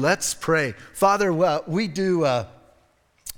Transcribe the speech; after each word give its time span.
let's 0.00 0.34
pray. 0.34 0.72
Father, 0.92 1.32
well, 1.32 1.64
we 1.66 1.88
do. 1.88 2.24
Uh, 2.24 2.46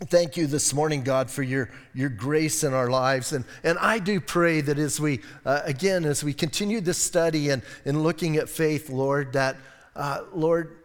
Thank 0.06 0.38
you 0.38 0.46
this 0.46 0.72
morning, 0.72 1.02
God, 1.02 1.30
for 1.30 1.42
your, 1.42 1.68
your 1.92 2.08
grace 2.08 2.64
in 2.64 2.72
our 2.72 2.88
lives. 2.88 3.34
And, 3.34 3.44
and 3.62 3.78
I 3.78 3.98
do 3.98 4.18
pray 4.18 4.62
that 4.62 4.78
as 4.78 4.98
we, 4.98 5.20
uh, 5.44 5.60
again, 5.64 6.06
as 6.06 6.24
we 6.24 6.32
continue 6.32 6.80
this 6.80 6.96
study 6.96 7.50
and, 7.50 7.60
and 7.84 8.02
looking 8.02 8.38
at 8.38 8.48
faith, 8.48 8.88
Lord, 8.88 9.34
that, 9.34 9.58
uh, 9.94 10.22
Lord, 10.32 10.78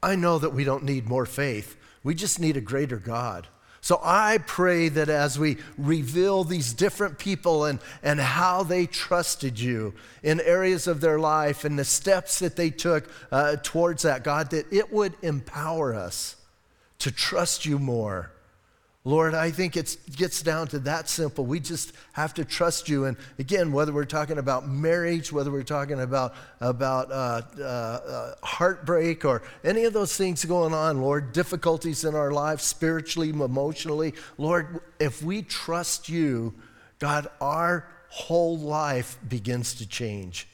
I 0.00 0.14
know 0.14 0.38
that 0.38 0.50
we 0.50 0.62
don't 0.62 0.84
need 0.84 1.08
more 1.08 1.26
faith. 1.26 1.76
We 2.04 2.14
just 2.14 2.38
need 2.38 2.56
a 2.56 2.60
greater 2.60 2.98
God. 2.98 3.48
So 3.82 3.98
I 4.02 4.38
pray 4.38 4.90
that 4.90 5.08
as 5.08 5.38
we 5.38 5.56
reveal 5.78 6.44
these 6.44 6.72
different 6.74 7.18
people 7.18 7.64
and, 7.64 7.78
and 8.02 8.20
how 8.20 8.62
they 8.62 8.86
trusted 8.86 9.58
you 9.58 9.94
in 10.22 10.40
areas 10.40 10.86
of 10.86 11.00
their 11.00 11.18
life 11.18 11.64
and 11.64 11.78
the 11.78 11.84
steps 11.84 12.38
that 12.40 12.56
they 12.56 12.70
took 12.70 13.10
uh, 13.32 13.56
towards 13.62 14.02
that, 14.02 14.22
God, 14.22 14.50
that 14.50 14.70
it 14.70 14.92
would 14.92 15.14
empower 15.22 15.94
us 15.94 16.36
to 16.98 17.10
trust 17.10 17.64
you 17.64 17.78
more 17.78 18.30
Lord, 19.04 19.34
I 19.34 19.50
think 19.50 19.78
it 19.78 19.96
gets 20.14 20.42
down 20.42 20.68
to 20.68 20.78
that 20.80 21.08
simple. 21.08 21.46
We 21.46 21.58
just 21.58 21.94
have 22.12 22.34
to 22.34 22.44
trust 22.44 22.86
you. 22.86 23.06
And 23.06 23.16
again, 23.38 23.72
whether 23.72 23.94
we're 23.94 24.04
talking 24.04 24.36
about 24.36 24.68
marriage, 24.68 25.32
whether 25.32 25.50
we're 25.50 25.62
talking 25.62 26.00
about, 26.00 26.34
about 26.60 27.10
uh, 27.10 27.40
uh, 27.58 27.62
uh, 27.62 28.34
heartbreak 28.42 29.24
or 29.24 29.42
any 29.64 29.84
of 29.84 29.94
those 29.94 30.14
things 30.14 30.44
going 30.44 30.74
on, 30.74 31.00
Lord, 31.00 31.32
difficulties 31.32 32.04
in 32.04 32.14
our 32.14 32.30
lives, 32.30 32.62
spiritually, 32.62 33.30
emotionally, 33.30 34.12
Lord, 34.36 34.80
if 34.98 35.22
we 35.22 35.40
trust 35.42 36.10
you, 36.10 36.52
God, 36.98 37.26
our 37.40 37.86
whole 38.10 38.58
life 38.58 39.18
begins 39.26 39.76
to 39.76 39.88
change. 39.88 40.46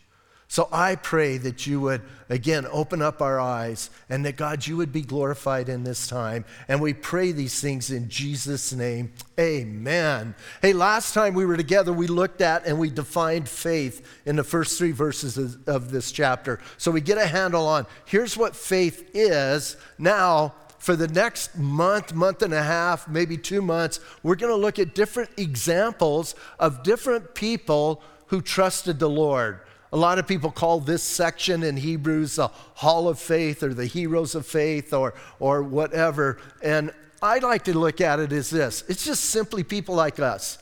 So 0.48 0.68
I 0.70 0.94
pray 0.94 1.38
that 1.38 1.66
you 1.66 1.80
would, 1.80 2.02
again, 2.28 2.66
open 2.70 3.02
up 3.02 3.20
our 3.20 3.40
eyes 3.40 3.90
and 4.08 4.24
that, 4.24 4.36
God, 4.36 4.64
you 4.64 4.76
would 4.76 4.92
be 4.92 5.02
glorified 5.02 5.68
in 5.68 5.82
this 5.82 6.06
time. 6.06 6.44
And 6.68 6.80
we 6.80 6.94
pray 6.94 7.32
these 7.32 7.60
things 7.60 7.90
in 7.90 8.08
Jesus' 8.08 8.72
name. 8.72 9.12
Amen. 9.40 10.36
Hey, 10.62 10.72
last 10.72 11.14
time 11.14 11.34
we 11.34 11.44
were 11.44 11.56
together, 11.56 11.92
we 11.92 12.06
looked 12.06 12.40
at 12.40 12.64
and 12.64 12.78
we 12.78 12.90
defined 12.90 13.48
faith 13.48 14.06
in 14.24 14.36
the 14.36 14.44
first 14.44 14.78
three 14.78 14.92
verses 14.92 15.36
of 15.66 15.90
this 15.90 16.12
chapter. 16.12 16.60
So 16.78 16.92
we 16.92 17.00
get 17.00 17.18
a 17.18 17.26
handle 17.26 17.66
on 17.66 17.86
here's 18.04 18.36
what 18.36 18.54
faith 18.54 19.10
is. 19.14 19.76
Now, 19.98 20.54
for 20.78 20.94
the 20.94 21.08
next 21.08 21.58
month, 21.58 22.14
month 22.14 22.42
and 22.42 22.54
a 22.54 22.62
half, 22.62 23.08
maybe 23.08 23.36
two 23.36 23.62
months, 23.62 23.98
we're 24.22 24.36
going 24.36 24.52
to 24.52 24.56
look 24.56 24.78
at 24.78 24.94
different 24.94 25.30
examples 25.36 26.36
of 26.60 26.84
different 26.84 27.34
people 27.34 28.00
who 28.28 28.40
trusted 28.40 29.00
the 29.00 29.10
Lord. 29.10 29.60
A 29.92 29.96
lot 29.96 30.18
of 30.18 30.26
people 30.26 30.50
call 30.50 30.80
this 30.80 31.02
section 31.02 31.62
in 31.62 31.76
Hebrews 31.76 32.36
the 32.36 32.48
Hall 32.48 33.08
of 33.08 33.18
Faith 33.18 33.62
or 33.62 33.72
the 33.72 33.86
Heroes 33.86 34.34
of 34.34 34.46
Faith 34.46 34.92
or, 34.92 35.14
or 35.38 35.62
whatever. 35.62 36.38
And 36.62 36.92
I 37.22 37.38
like 37.38 37.64
to 37.64 37.78
look 37.78 38.00
at 38.00 38.18
it 38.18 38.32
as 38.32 38.50
this 38.50 38.84
it's 38.88 39.04
just 39.04 39.24
simply 39.24 39.62
people 39.62 39.94
like 39.94 40.18
us. 40.18 40.58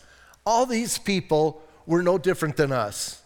All 0.47 0.66
these 0.66 0.98
people 0.98 1.62
were 1.86 2.03
no 2.03 2.19
different 2.19 2.56
than 2.56 2.70
us, 2.70 3.22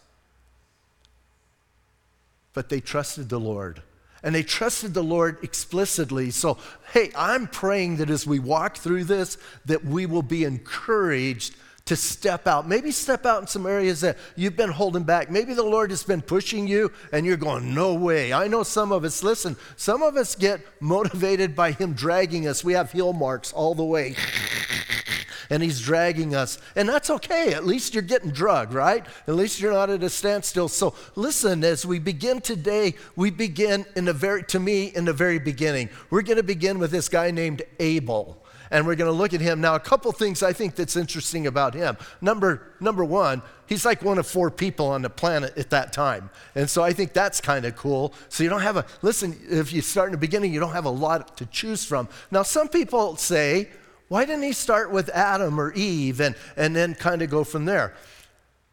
but 2.53 2.69
they 2.69 2.79
trusted 2.79 3.29
the 3.29 3.39
Lord. 3.39 3.81
And 4.21 4.35
they 4.35 4.43
trusted 4.43 4.93
the 4.93 5.03
Lord 5.03 5.37
explicitly. 5.43 6.31
So, 6.31 6.57
hey, 6.91 7.09
I'm 7.15 7.47
praying 7.47 7.97
that 7.97 8.09
as 8.09 8.27
we 8.27 8.39
walk 8.39 8.75
through 8.75 9.05
this, 9.05 9.37
that 9.65 9.85
we 9.85 10.05
will 10.05 10.23
be 10.23 10.43
encouraged 10.43 11.55
to 11.89 11.95
step 11.95 12.45
out. 12.45 12.67
Maybe 12.67 12.91
step 12.91 13.25
out 13.25 13.41
in 13.41 13.47
some 13.47 13.65
areas 13.65 14.01
that 14.01 14.15
you've 14.35 14.55
been 14.55 14.69
holding 14.69 15.01
back. 15.01 15.31
Maybe 15.31 15.55
the 15.55 15.63
Lord 15.63 15.89
has 15.89 16.03
been 16.03 16.21
pushing 16.21 16.67
you 16.67 16.91
and 17.11 17.25
you're 17.25 17.35
going, 17.35 17.73
no 17.73 17.95
way. 17.95 18.31
I 18.31 18.47
know 18.47 18.61
some 18.61 18.91
of 18.91 19.03
us, 19.03 19.23
listen, 19.23 19.57
some 19.75 20.03
of 20.03 20.15
us 20.15 20.35
get 20.35 20.61
motivated 20.79 21.55
by 21.55 21.71
Him 21.71 21.93
dragging 21.93 22.47
us. 22.47 22.63
We 22.63 22.73
have 22.73 22.91
heel 22.91 23.11
marks 23.11 23.51
all 23.51 23.73
the 23.73 23.83
way. 23.83 24.15
and 25.49 25.63
he's 25.63 25.81
dragging 25.81 26.35
us. 26.35 26.59
And 26.75 26.87
that's 26.87 27.09
okay. 27.09 27.55
At 27.55 27.65
least 27.65 27.95
you're 27.95 28.03
getting 28.03 28.29
drugged, 28.29 28.71
right? 28.71 29.03
At 29.27 29.33
least 29.33 29.59
you're 29.59 29.73
not 29.73 29.89
at 29.89 30.03
a 30.03 30.09
standstill. 30.11 30.67
So 30.67 30.93
listen, 31.15 31.63
as 31.63 31.87
we 31.87 31.97
begin 31.97 32.39
today, 32.39 32.93
we 33.15 33.31
begin 33.31 33.87
in 33.95 34.05
the 34.05 34.13
very, 34.13 34.43
to 34.43 34.59
me, 34.59 34.85
in 34.95 35.05
the 35.05 35.13
very 35.13 35.39
beginning. 35.39 35.89
We're 36.11 36.21
going 36.21 36.37
to 36.37 36.43
begin 36.43 36.77
with 36.77 36.91
this 36.91 37.09
guy 37.09 37.31
named 37.31 37.63
Abel 37.79 38.43
and 38.71 38.85
we're 38.85 38.95
going 38.95 39.11
to 39.11 39.17
look 39.17 39.33
at 39.33 39.41
him 39.41 39.61
now. 39.61 39.75
A 39.75 39.79
couple 39.79 40.11
things 40.11 40.43
I 40.43 40.53
think 40.53 40.75
that's 40.75 40.95
interesting 40.95 41.47
about 41.47 41.73
him. 41.73 41.97
Number 42.21 42.73
number 42.79 43.03
one, 43.03 43.41
he's 43.67 43.85
like 43.85 44.03
one 44.03 44.17
of 44.17 44.27
four 44.27 44.51
people 44.51 44.87
on 44.87 45.01
the 45.01 45.09
planet 45.09 45.57
at 45.57 45.69
that 45.71 45.93
time, 45.93 46.29
and 46.55 46.69
so 46.69 46.83
I 46.83 46.93
think 46.93 47.13
that's 47.13 47.41
kind 47.41 47.65
of 47.65 47.75
cool. 47.75 48.13
So 48.29 48.43
you 48.43 48.49
don't 48.49 48.61
have 48.61 48.77
a 48.77 48.85
listen. 49.01 49.39
If 49.49 49.73
you 49.73 49.81
start 49.81 50.07
in 50.07 50.11
the 50.11 50.17
beginning, 50.17 50.53
you 50.53 50.59
don't 50.59 50.73
have 50.73 50.85
a 50.85 50.89
lot 50.89 51.37
to 51.37 51.45
choose 51.47 51.85
from. 51.85 52.07
Now, 52.31 52.43
some 52.43 52.67
people 52.67 53.15
say, 53.15 53.69
why 54.07 54.25
didn't 54.25 54.43
he 54.43 54.53
start 54.53 54.91
with 54.91 55.09
Adam 55.09 55.59
or 55.59 55.73
Eve 55.73 56.21
and 56.21 56.35
and 56.55 56.75
then 56.75 56.95
kind 56.95 57.21
of 57.21 57.29
go 57.29 57.43
from 57.43 57.65
there? 57.65 57.95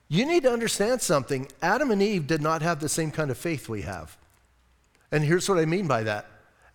You 0.09 0.25
need 0.25 0.45
to 0.45 0.53
understand 0.53 1.03
something. 1.03 1.49
Adam 1.61 1.91
and 1.91 2.01
Eve 2.01 2.27
did 2.27 2.41
not 2.41 2.63
have 2.63 2.81
the 2.81 2.89
same 2.89 3.11
kind 3.11 3.31
of 3.31 3.37
faith 3.37 3.69
we 3.69 3.83
have. 3.83 4.17
And 5.11 5.25
here's 5.25 5.49
what 5.49 5.59
I 5.59 5.65
mean 5.65 5.87
by 5.87 6.05
that. 6.05 6.27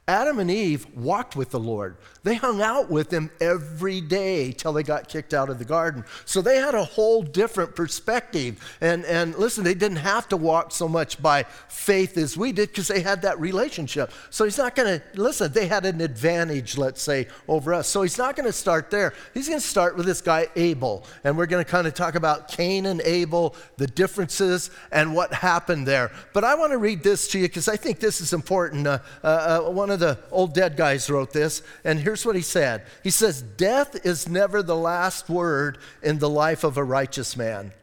Adam 0.08 0.40
and 0.40 0.50
Eve 0.50 0.88
walked 0.96 1.36
with 1.36 1.52
the 1.52 1.60
Lord. 1.60 1.96
They 2.24 2.36
hung 2.36 2.62
out 2.62 2.90
with 2.90 3.12
him 3.12 3.30
every 3.40 4.02
day 4.02 4.52
till 4.52 4.74
they 4.74 4.84
got 4.84 5.08
kicked 5.08 5.34
out 5.34 5.50
of 5.50 5.60
the 5.60 5.66
garden. 5.66 6.04
So 6.26 6.42
they 6.42 6.58
had 6.58 6.74
a 6.74 6.84
whole 6.84 7.22
different 7.22 7.76
perspective. 7.76 8.78
And, 8.82 9.06
and 9.06 9.36
listen, 9.36 9.64
they 9.64 9.76
didn't 9.76 9.98
have 9.98 10.28
to 10.30 10.38
walk 10.38 10.72
so 10.72 10.88
much 10.88 11.22
by 11.22 11.44
faith 11.68 12.18
as 12.18 12.36
we 12.36 12.52
did 12.52 12.70
because 12.70 12.88
they 12.88 13.02
had 13.02 13.22
that 13.22 13.40
relationship. 13.40 14.12
So 14.32 14.44
he's 14.44 14.58
not 14.58 14.76
going 14.76 15.00
to, 15.00 15.22
listen, 15.22 15.52
they 15.54 15.68
had 15.68 15.86
an 15.86 16.02
advantage, 16.02 16.78
let's 16.78 17.02
say, 17.02 17.28
over 17.48 17.74
us. 17.74 17.88
So 17.88 18.02
he's 18.02 18.18
not 18.18 18.36
going 18.36 18.48
to 18.48 18.54
start 18.54 18.90
there. 18.90 19.14
He's 19.36 19.48
going 19.48 19.62
to 19.62 19.66
start 19.66 19.96
with 19.96 20.08
this 20.08 20.22
guy, 20.22 20.48
Abel. 20.56 21.06
And 21.24 21.38
we're 21.38 21.46
going 21.46 21.64
to 21.64 21.70
kind 21.70 21.86
of 21.86 21.94
talk 21.94 22.16
about 22.16 22.48
Cain 22.48 22.88
and 22.88 23.02
Abel, 23.02 23.56
the 23.78 23.88
differences, 23.88 24.72
and 24.92 25.16
what 25.16 25.32
happened 25.32 25.88
there. 25.88 26.12
But 26.34 26.44
I 26.44 26.56
want 26.56 26.72
to 26.72 26.80
read 26.80 27.04
this 27.04 27.28
to 27.30 27.40
you 27.40 27.46
because 27.46 27.68
I 27.68 27.78
think 27.78 28.00
this 28.00 28.20
is 28.20 28.34
important. 28.34 28.88
Uh, 28.88 29.00
uh, 29.24 29.62
uh, 29.68 29.72
one 29.92 30.02
of 30.02 30.18
the 30.18 30.24
old 30.32 30.54
dead 30.54 30.78
guys 30.78 31.10
wrote 31.10 31.34
this, 31.34 31.62
and 31.84 32.00
here's 32.00 32.26
what 32.26 32.38
he 32.38 32.42
said 32.42 32.84
He 33.04 33.10
says, 33.10 33.42
Death 33.42 34.06
is 34.06 34.30
never 34.30 34.64
the 34.64 34.76
last 34.76 35.28
word 35.28 35.80
in 36.02 36.20
the 36.20 36.30
life 36.30 36.64
of 36.64 36.78
a 36.78 36.84
righteous 36.84 37.36
man. 37.36 37.74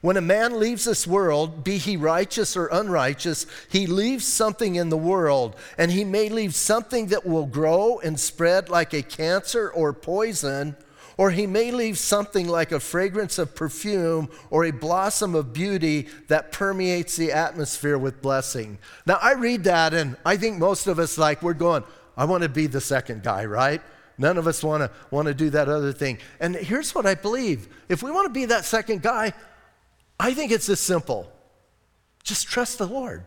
When 0.00 0.16
a 0.16 0.20
man 0.20 0.60
leaves 0.60 0.84
this 0.84 1.04
world, 1.04 1.64
be 1.64 1.78
he 1.78 1.96
righteous 1.96 2.56
or 2.56 2.68
unrighteous, 2.68 3.46
he 3.68 3.88
leaves 3.88 4.24
something 4.24 4.76
in 4.76 4.88
the 4.88 4.96
world, 4.96 5.56
and 5.76 5.90
he 5.90 6.04
may 6.04 6.28
leave 6.28 6.54
something 6.54 7.08
that 7.08 7.26
will 7.26 7.46
grow 7.46 7.98
and 7.98 8.20
spread 8.20 8.68
like 8.68 8.94
a 8.94 9.02
cancer 9.02 9.68
or 9.68 9.92
poison, 9.92 10.76
or 11.18 11.32
he 11.32 11.46
may 11.46 11.70
leave 11.70 11.98
something 11.98 12.48
like 12.48 12.72
a 12.72 12.80
fragrance 12.80 13.38
of 13.38 13.54
perfume 13.54 14.30
or 14.50 14.64
a 14.64 14.70
blossom 14.70 15.34
of 15.34 15.52
beauty 15.52 16.08
that 16.28 16.52
permeates 16.52 17.16
the 17.16 17.32
atmosphere 17.32 17.98
with 17.98 18.22
blessing. 18.22 18.78
Now, 19.04 19.18
I 19.20 19.34
read 19.34 19.64
that, 19.64 19.92
and 19.92 20.16
I 20.24 20.36
think 20.36 20.58
most 20.58 20.86
of 20.86 20.98
us, 20.98 21.18
like, 21.18 21.42
we're 21.42 21.54
going, 21.54 21.82
I 22.16 22.24
want 22.24 22.44
to 22.44 22.48
be 22.48 22.68
the 22.68 22.80
second 22.80 23.24
guy, 23.24 23.44
right? 23.44 23.82
None 24.16 24.38
of 24.38 24.46
us 24.46 24.62
want 24.64 24.82
to 24.82 24.90
want 25.10 25.26
to 25.28 25.34
do 25.34 25.50
that 25.50 25.68
other 25.68 25.92
thing. 25.92 26.18
And 26.40 26.56
here's 26.56 26.94
what 26.94 27.06
I 27.06 27.14
believe. 27.14 27.68
If 27.88 28.02
we 28.02 28.10
want 28.10 28.26
to 28.26 28.32
be 28.32 28.46
that 28.46 28.64
second 28.64 29.02
guy, 29.02 29.32
I 30.18 30.34
think 30.34 30.50
it's 30.50 30.66
this 30.66 30.80
simple. 30.80 31.30
Just 32.24 32.48
trust 32.48 32.78
the 32.78 32.86
Lord. 32.86 33.24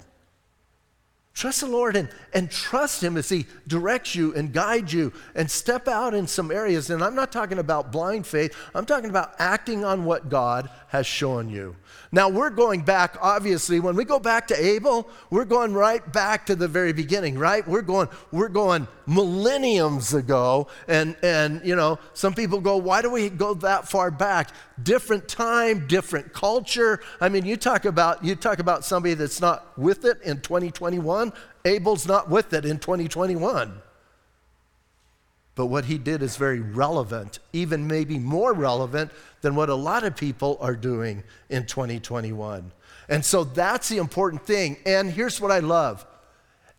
Trust 1.34 1.62
the 1.62 1.68
Lord 1.68 1.96
and, 1.96 2.10
and 2.34 2.52
trust 2.52 3.02
Him 3.02 3.16
as 3.16 3.30
He 3.30 3.46
directs 3.68 4.16
you 4.16 4.34
and 4.36 4.52
guides 4.52 4.94
you 4.94 5.14
and 5.34 5.50
step 5.50 5.88
out 5.88 6.14
in 6.14 6.28
some 6.28 6.52
areas. 6.52 6.90
And 6.90 7.02
I'm 7.02 7.16
not 7.16 7.32
talking 7.32 7.58
about 7.58 7.92
blind 7.92 8.28
faith, 8.28 8.56
I'm 8.76 8.86
talking 8.86 9.10
about 9.10 9.36
acting 9.40 9.86
on 9.86 10.04
what 10.04 10.30
God 10.30 10.70
has 10.92 11.08
shown 11.08 11.50
you. 11.50 11.74
Now, 12.12 12.28
we're 12.28 12.50
going 12.50 12.82
back, 12.82 13.16
obviously, 13.22 13.80
when 13.80 13.96
we 13.96 14.04
go 14.04 14.20
back 14.20 14.46
to 14.48 14.62
Abel, 14.62 15.10
we're 15.30 15.46
going 15.46 15.74
right 15.74 16.12
back 16.12 16.46
to 16.48 16.56
the 16.56 16.68
very 16.68 16.92
beginning, 16.92 17.40
right? 17.40 17.66
We're 17.66 17.82
going, 17.82 18.10
we're 18.34 18.50
going 18.50 18.90
millenniums 19.08 20.14
ago. 20.14 20.68
And, 20.90 21.16
and, 21.24 21.62
you 21.64 21.78
know, 21.78 21.98
some 22.14 22.34
people 22.34 22.60
go, 22.60 22.76
why 22.76 23.02
do 23.02 23.10
we 23.10 23.30
go 23.30 23.54
that 23.54 23.88
far 23.88 24.12
back? 24.12 24.50
Different 24.84 25.30
time, 25.30 25.88
different 25.88 26.34
culture. 26.34 27.00
I 27.22 27.30
mean, 27.30 27.46
you 27.46 27.56
talk 27.56 27.86
about, 27.86 28.22
you 28.26 28.36
talk 28.36 28.60
about 28.60 28.84
somebody 28.84 29.14
that's 29.14 29.40
not 29.40 29.80
with 29.80 30.04
it 30.04 30.22
in 30.24 30.42
2021. 30.42 31.32
Abel's 31.64 32.06
not 32.06 32.30
with 32.30 32.52
it 32.52 32.66
in 32.66 32.80
2021. 32.80 33.82
But 35.56 35.66
what 35.68 35.86
he 35.86 35.98
did 35.98 36.24
is 36.24 36.38
very 36.38 36.60
relevant, 36.60 37.40
even 37.52 37.88
maybe 37.88 38.18
more 38.18 38.54
relevant 38.54 39.12
than 39.42 39.56
what 39.56 39.70
a 39.70 39.76
lot 39.76 40.04
of 40.04 40.16
people 40.16 40.58
are 40.62 40.76
doing 40.76 41.24
in 41.50 41.66
2021. 41.66 42.72
And 43.10 43.26
so 43.26 43.44
that's 43.44 43.90
the 43.90 43.98
important 43.98 44.46
thing. 44.46 44.78
And 44.86 45.12
here's 45.12 45.42
what 45.42 45.52
I 45.52 45.60
love 45.60 46.06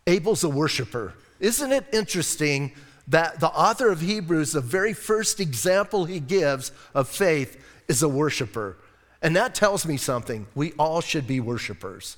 Abel's 0.07 0.43
a 0.43 0.49
worshiper. 0.49 1.13
Isn't 1.39 1.71
it 1.71 1.85
interesting 1.93 2.73
that 3.07 3.39
the 3.39 3.49
author 3.49 3.91
of 3.91 4.01
Hebrews, 4.01 4.53
the 4.53 4.61
very 4.61 4.93
first 4.93 5.39
example 5.39 6.05
he 6.05 6.19
gives 6.19 6.71
of 6.95 7.07
faith, 7.07 7.63
is 7.87 8.01
a 8.01 8.09
worshiper? 8.09 8.77
And 9.21 9.35
that 9.35 9.55
tells 9.55 9.85
me 9.85 9.97
something. 9.97 10.47
We 10.55 10.73
all 10.73 11.01
should 11.01 11.27
be 11.27 11.39
worshipers. 11.39 12.17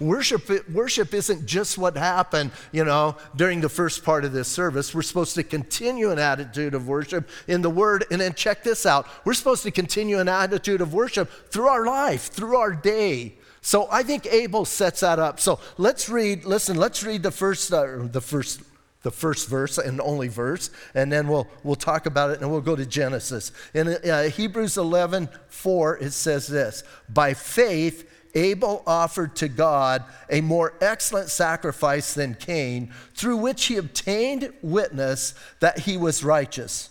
Worship, 0.00 0.68
worship 0.70 1.14
isn't 1.14 1.46
just 1.46 1.78
what 1.78 1.96
happened, 1.96 2.50
you 2.72 2.84
know, 2.84 3.16
during 3.36 3.60
the 3.60 3.68
first 3.68 4.04
part 4.04 4.24
of 4.24 4.32
this 4.32 4.48
service. 4.48 4.92
We're 4.92 5.02
supposed 5.02 5.36
to 5.36 5.44
continue 5.44 6.10
an 6.10 6.18
attitude 6.18 6.74
of 6.74 6.88
worship 6.88 7.28
in 7.46 7.62
the 7.62 7.70
Word. 7.70 8.04
And 8.10 8.20
then 8.20 8.34
check 8.34 8.64
this 8.64 8.86
out 8.86 9.06
we're 9.24 9.34
supposed 9.34 9.62
to 9.62 9.70
continue 9.70 10.18
an 10.18 10.28
attitude 10.28 10.80
of 10.80 10.92
worship 10.92 11.30
through 11.50 11.68
our 11.68 11.86
life, 11.86 12.26
through 12.26 12.56
our 12.56 12.72
day. 12.72 13.34
So 13.60 13.88
I 13.90 14.02
think 14.02 14.26
Abel 14.26 14.64
sets 14.64 15.00
that 15.00 15.18
up. 15.18 15.40
So 15.40 15.60
let's 15.78 16.08
read, 16.08 16.44
listen, 16.44 16.76
let's 16.76 17.02
read 17.02 17.22
the 17.22 17.30
first, 17.30 17.72
uh, 17.72 17.98
the 18.02 18.20
first 18.20 18.62
the 19.04 19.10
first 19.10 19.48
verse 19.48 19.76
and 19.76 20.00
only 20.00 20.28
verse, 20.28 20.70
and 20.94 21.12
then 21.12 21.28
we'll, 21.28 21.46
we'll 21.62 21.76
talk 21.76 22.06
about 22.06 22.30
it 22.30 22.40
and 22.40 22.50
we'll 22.50 22.62
go 22.62 22.74
to 22.74 22.86
Genesis. 22.86 23.52
In 23.74 23.88
uh, 23.88 24.30
Hebrews 24.30 24.78
11 24.78 25.28
4, 25.48 25.98
it 25.98 26.12
says 26.12 26.48
this 26.48 26.82
By 27.08 27.34
faith, 27.34 28.10
Abel 28.34 28.82
offered 28.86 29.36
to 29.36 29.48
God 29.48 30.04
a 30.28 30.40
more 30.40 30.74
excellent 30.80 31.30
sacrifice 31.30 32.14
than 32.14 32.34
Cain, 32.34 32.92
through 33.14 33.36
which 33.36 33.66
he 33.66 33.76
obtained 33.76 34.52
witness 34.62 35.34
that 35.60 35.80
he 35.80 35.96
was 35.96 36.24
righteous. 36.24 36.90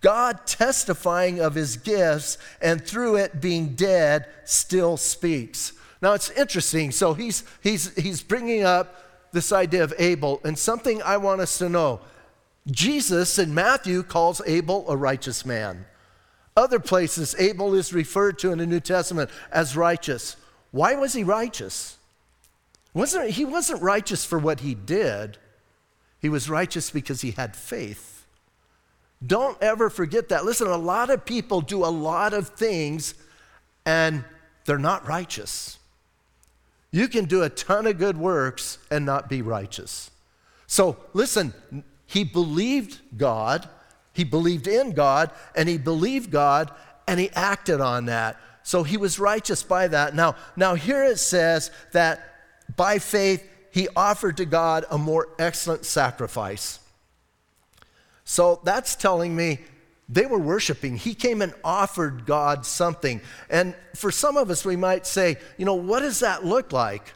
God 0.00 0.46
testifying 0.46 1.40
of 1.40 1.54
his 1.54 1.76
gifts, 1.76 2.38
and 2.60 2.84
through 2.84 3.16
it 3.16 3.40
being 3.40 3.74
dead, 3.74 4.26
still 4.44 4.96
speaks. 4.96 5.72
Now 6.02 6.14
it's 6.14 6.30
interesting. 6.30 6.90
So 6.90 7.14
he's, 7.14 7.44
he's, 7.62 7.94
he's 7.96 8.22
bringing 8.22 8.64
up 8.64 9.30
this 9.32 9.52
idea 9.52 9.84
of 9.84 9.94
Abel, 9.98 10.40
and 10.44 10.58
something 10.58 11.02
I 11.02 11.18
want 11.18 11.40
us 11.40 11.58
to 11.58 11.68
know. 11.68 12.00
Jesus 12.66 13.38
in 13.38 13.54
Matthew 13.54 14.02
calls 14.02 14.42
Abel 14.46 14.84
a 14.88 14.96
righteous 14.96 15.46
man. 15.46 15.86
Other 16.56 16.80
places, 16.80 17.34
Abel 17.38 17.74
is 17.74 17.92
referred 17.92 18.38
to 18.40 18.52
in 18.52 18.58
the 18.58 18.66
New 18.66 18.80
Testament 18.80 19.30
as 19.52 19.76
righteous. 19.76 20.36
Why 20.70 20.94
was 20.94 21.12
he 21.12 21.24
righteous? 21.24 21.96
Wasn't, 22.94 23.30
he 23.30 23.44
wasn't 23.44 23.82
righteous 23.82 24.24
for 24.24 24.38
what 24.38 24.60
he 24.60 24.74
did, 24.74 25.38
he 26.20 26.28
was 26.28 26.50
righteous 26.50 26.90
because 26.90 27.22
he 27.22 27.30
had 27.32 27.56
faith. 27.56 28.26
Don't 29.26 29.60
ever 29.62 29.90
forget 29.90 30.30
that. 30.30 30.44
Listen, 30.44 30.66
a 30.66 30.76
lot 30.76 31.10
of 31.10 31.24
people 31.24 31.60
do 31.60 31.84
a 31.84 31.88
lot 31.88 32.32
of 32.32 32.48
things 32.48 33.14
and 33.84 34.24
they're 34.64 34.78
not 34.78 35.06
righteous. 35.06 35.78
You 36.90 37.08
can 37.08 37.26
do 37.26 37.42
a 37.42 37.48
ton 37.48 37.86
of 37.86 37.98
good 37.98 38.16
works 38.16 38.78
and 38.90 39.06
not 39.06 39.28
be 39.28 39.42
righteous. 39.42 40.10
So 40.66 40.96
listen, 41.12 41.54
he 42.06 42.24
believed 42.24 43.00
God, 43.16 43.68
he 44.12 44.24
believed 44.24 44.66
in 44.66 44.92
God, 44.92 45.30
and 45.54 45.68
he 45.68 45.78
believed 45.78 46.30
God, 46.30 46.70
and 47.06 47.20
he 47.20 47.30
acted 47.30 47.80
on 47.80 48.06
that. 48.06 48.36
So 48.62 48.82
he 48.82 48.96
was 48.96 49.18
righteous 49.18 49.62
by 49.62 49.88
that. 49.88 50.14
Now, 50.14 50.36
now 50.56 50.74
here 50.74 51.04
it 51.04 51.18
says 51.18 51.70
that 51.92 52.36
by 52.76 52.98
faith 52.98 53.46
he 53.70 53.88
offered 53.96 54.36
to 54.38 54.44
God 54.44 54.84
a 54.90 54.98
more 54.98 55.28
excellent 55.38 55.84
sacrifice. 55.84 56.78
So 58.24 58.60
that's 58.64 58.94
telling 58.94 59.34
me 59.34 59.60
they 60.08 60.26
were 60.26 60.38
worshiping. 60.38 60.96
He 60.96 61.14
came 61.14 61.40
and 61.40 61.54
offered 61.62 62.26
God 62.26 62.66
something. 62.66 63.20
And 63.48 63.74
for 63.94 64.10
some 64.10 64.36
of 64.36 64.50
us, 64.50 64.64
we 64.64 64.76
might 64.76 65.06
say, 65.06 65.36
you 65.56 65.64
know, 65.64 65.74
what 65.74 66.00
does 66.00 66.20
that 66.20 66.44
look 66.44 66.72
like? 66.72 67.14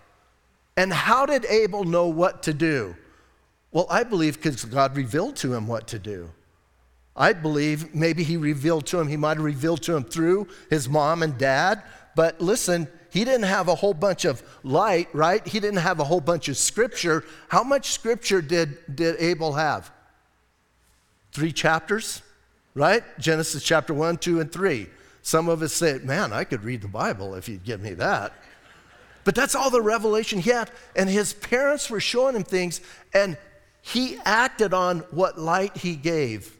And 0.76 0.92
how 0.92 1.26
did 1.26 1.44
Abel 1.46 1.84
know 1.84 2.06
what 2.06 2.44
to 2.44 2.54
do? 2.54 2.96
Well, 3.72 3.86
I 3.90 4.04
believe 4.04 4.36
because 4.36 4.64
God 4.64 4.96
revealed 4.96 5.36
to 5.36 5.54
him 5.54 5.66
what 5.66 5.88
to 5.88 5.98
do. 5.98 6.30
I 7.16 7.32
believe 7.32 7.94
maybe 7.94 8.24
he 8.24 8.36
revealed 8.36 8.86
to 8.86 9.00
him, 9.00 9.08
he 9.08 9.16
might 9.16 9.36
have 9.36 9.44
revealed 9.44 9.82
to 9.84 9.94
him 9.96 10.04
through 10.04 10.48
his 10.68 10.88
mom 10.88 11.22
and 11.22 11.38
dad. 11.38 11.82
But 12.16 12.40
listen, 12.40 12.88
he 13.10 13.24
didn't 13.24 13.44
have 13.44 13.68
a 13.68 13.74
whole 13.74 13.94
bunch 13.94 14.24
of 14.24 14.42
light, 14.62 15.08
right? 15.12 15.46
He 15.46 15.60
didn't 15.60 15.80
have 15.80 16.00
a 16.00 16.04
whole 16.04 16.20
bunch 16.20 16.48
of 16.48 16.56
scripture. 16.56 17.24
How 17.48 17.62
much 17.62 17.92
scripture 17.92 18.42
did, 18.42 18.96
did 18.96 19.16
Abel 19.20 19.52
have? 19.52 19.90
Three 21.32 21.52
chapters? 21.52 22.22
right? 22.74 23.02
Genesis 23.18 23.62
chapter 23.62 23.94
1, 23.94 24.18
2, 24.18 24.40
and 24.40 24.52
3. 24.52 24.88
Some 25.22 25.48
of 25.48 25.62
us 25.62 25.72
say, 25.72 25.98
man, 26.02 26.32
I 26.32 26.44
could 26.44 26.64
read 26.64 26.82
the 26.82 26.88
Bible 26.88 27.34
if 27.34 27.48
you'd 27.48 27.64
give 27.64 27.80
me 27.80 27.94
that. 27.94 28.32
But 29.22 29.34
that's 29.34 29.54
all 29.54 29.70
the 29.70 29.80
revelation 29.80 30.40
he 30.40 30.50
had. 30.50 30.70
And 30.94 31.08
his 31.08 31.32
parents 31.32 31.88
were 31.88 32.00
showing 32.00 32.36
him 32.36 32.42
things, 32.42 32.80
and 33.14 33.38
he 33.80 34.18
acted 34.24 34.74
on 34.74 35.00
what 35.10 35.38
light 35.38 35.76
he 35.78 35.96
gave. 35.96 36.54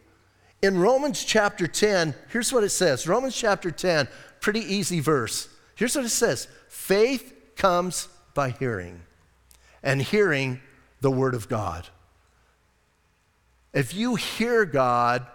In 0.64 0.78
Romans 0.78 1.22
chapter 1.22 1.66
10, 1.66 2.14
here's 2.30 2.50
what 2.50 2.64
it 2.64 2.70
says 2.70 3.06
Romans 3.06 3.36
chapter 3.36 3.70
10, 3.70 4.08
pretty 4.40 4.60
easy 4.60 4.98
verse. 4.98 5.46
Here's 5.74 5.94
what 5.94 6.06
it 6.06 6.08
says 6.08 6.48
Faith 6.68 7.34
comes 7.54 8.08
by 8.32 8.48
hearing, 8.48 9.02
and 9.82 10.00
hearing 10.00 10.62
the 11.02 11.10
word 11.10 11.34
of 11.34 11.50
God. 11.50 11.88
If 13.74 13.92
you 13.92 14.14
hear 14.14 14.64
God, 14.64 15.26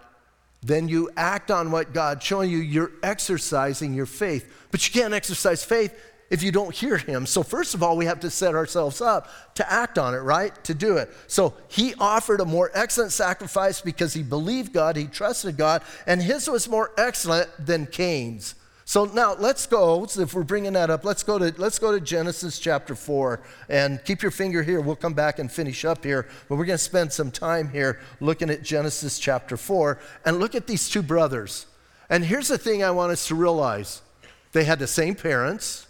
then 0.62 0.88
you 0.88 1.08
act 1.16 1.52
on 1.52 1.70
what 1.70 1.92
God's 1.92 2.24
showing 2.24 2.50
you. 2.50 2.58
You're 2.58 2.90
exercising 3.00 3.94
your 3.94 4.06
faith. 4.06 4.52
But 4.72 4.84
you 4.84 5.00
can't 5.00 5.14
exercise 5.14 5.62
faith 5.62 5.96
if 6.30 6.42
you 6.42 6.52
don't 6.52 6.74
hear 6.74 6.96
Him. 6.96 7.26
So, 7.26 7.42
first 7.42 7.74
of 7.74 7.82
all, 7.82 7.96
we 7.96 8.06
have 8.06 8.20
to 8.20 8.30
set 8.30 8.54
ourselves 8.54 9.00
up 9.00 9.28
to 9.56 9.70
act 9.70 9.98
on 9.98 10.14
it, 10.14 10.18
right? 10.18 10.52
To 10.64 10.74
do 10.74 10.96
it. 10.96 11.12
So, 11.26 11.54
He 11.68 11.94
offered 11.98 12.40
a 12.40 12.44
more 12.44 12.70
excellent 12.72 13.12
sacrifice 13.12 13.80
because 13.80 14.14
He 14.14 14.22
believed 14.22 14.72
God, 14.72 14.96
He 14.96 15.06
trusted 15.06 15.56
God, 15.56 15.82
and 16.06 16.22
His 16.22 16.48
was 16.48 16.68
more 16.68 16.92
excellent 16.96 17.48
than 17.58 17.86
Cain's. 17.86 18.54
So 18.90 19.04
now 19.04 19.36
let's 19.38 19.68
go, 19.68 20.04
if 20.04 20.34
we're 20.34 20.42
bringing 20.42 20.72
that 20.72 20.90
up, 20.90 21.04
let's 21.04 21.22
go 21.22 21.38
to, 21.38 21.54
let's 21.58 21.78
go 21.78 21.92
to 21.92 22.00
Genesis 22.00 22.58
chapter 22.58 22.96
4 22.96 23.40
and 23.68 24.04
keep 24.04 24.20
your 24.20 24.32
finger 24.32 24.64
here. 24.64 24.80
We'll 24.80 24.96
come 24.96 25.14
back 25.14 25.38
and 25.38 25.48
finish 25.48 25.84
up 25.84 26.02
here, 26.02 26.26
but 26.48 26.56
we're 26.56 26.64
going 26.64 26.76
to 26.76 26.84
spend 26.84 27.12
some 27.12 27.30
time 27.30 27.68
here 27.68 28.00
looking 28.18 28.50
at 28.50 28.64
Genesis 28.64 29.20
chapter 29.20 29.56
4 29.56 30.00
and 30.24 30.40
look 30.40 30.56
at 30.56 30.66
these 30.66 30.88
two 30.88 31.02
brothers. 31.02 31.66
And 32.08 32.24
here's 32.24 32.48
the 32.48 32.58
thing 32.58 32.82
I 32.82 32.90
want 32.90 33.12
us 33.12 33.28
to 33.28 33.36
realize 33.36 34.02
they 34.50 34.64
had 34.64 34.80
the 34.80 34.88
same 34.88 35.14
parents, 35.14 35.86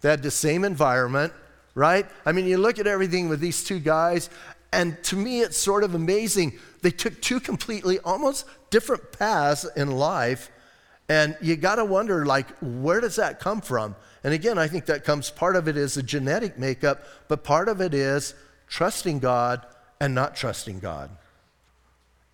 they 0.00 0.10
had 0.10 0.22
the 0.22 0.30
same 0.30 0.64
environment, 0.64 1.32
right? 1.74 2.06
I 2.24 2.32
mean, 2.32 2.46
you 2.46 2.58
look 2.58 2.78
at 2.78 2.86
everything 2.86 3.28
with 3.28 3.40
these 3.40 3.64
two 3.64 3.78
guys, 3.78 4.30
and 4.72 5.02
to 5.04 5.16
me, 5.16 5.40
it's 5.40 5.56
sort 5.56 5.84
of 5.84 5.94
amazing. 5.94 6.58
They 6.82 6.90
took 6.90 7.20
two 7.20 7.40
completely, 7.40 7.98
almost 8.00 8.46
different 8.70 9.12
paths 9.12 9.66
in 9.76 9.90
life 9.90 10.50
and 11.08 11.36
you 11.40 11.56
got 11.56 11.76
to 11.76 11.84
wonder, 11.84 12.26
like, 12.26 12.46
where 12.60 13.00
does 13.00 13.16
that 13.16 13.40
come 13.40 13.60
from? 13.60 13.96
And 14.22 14.34
again, 14.34 14.58
I 14.58 14.68
think 14.68 14.86
that 14.86 15.04
comes, 15.04 15.30
part 15.30 15.56
of 15.56 15.66
it 15.66 15.76
is 15.76 15.96
a 15.96 16.02
genetic 16.02 16.58
makeup, 16.58 17.02
but 17.28 17.44
part 17.44 17.68
of 17.68 17.80
it 17.80 17.94
is 17.94 18.34
trusting 18.68 19.20
God 19.20 19.64
and 20.00 20.14
not 20.14 20.36
trusting 20.36 20.80
God. 20.80 21.10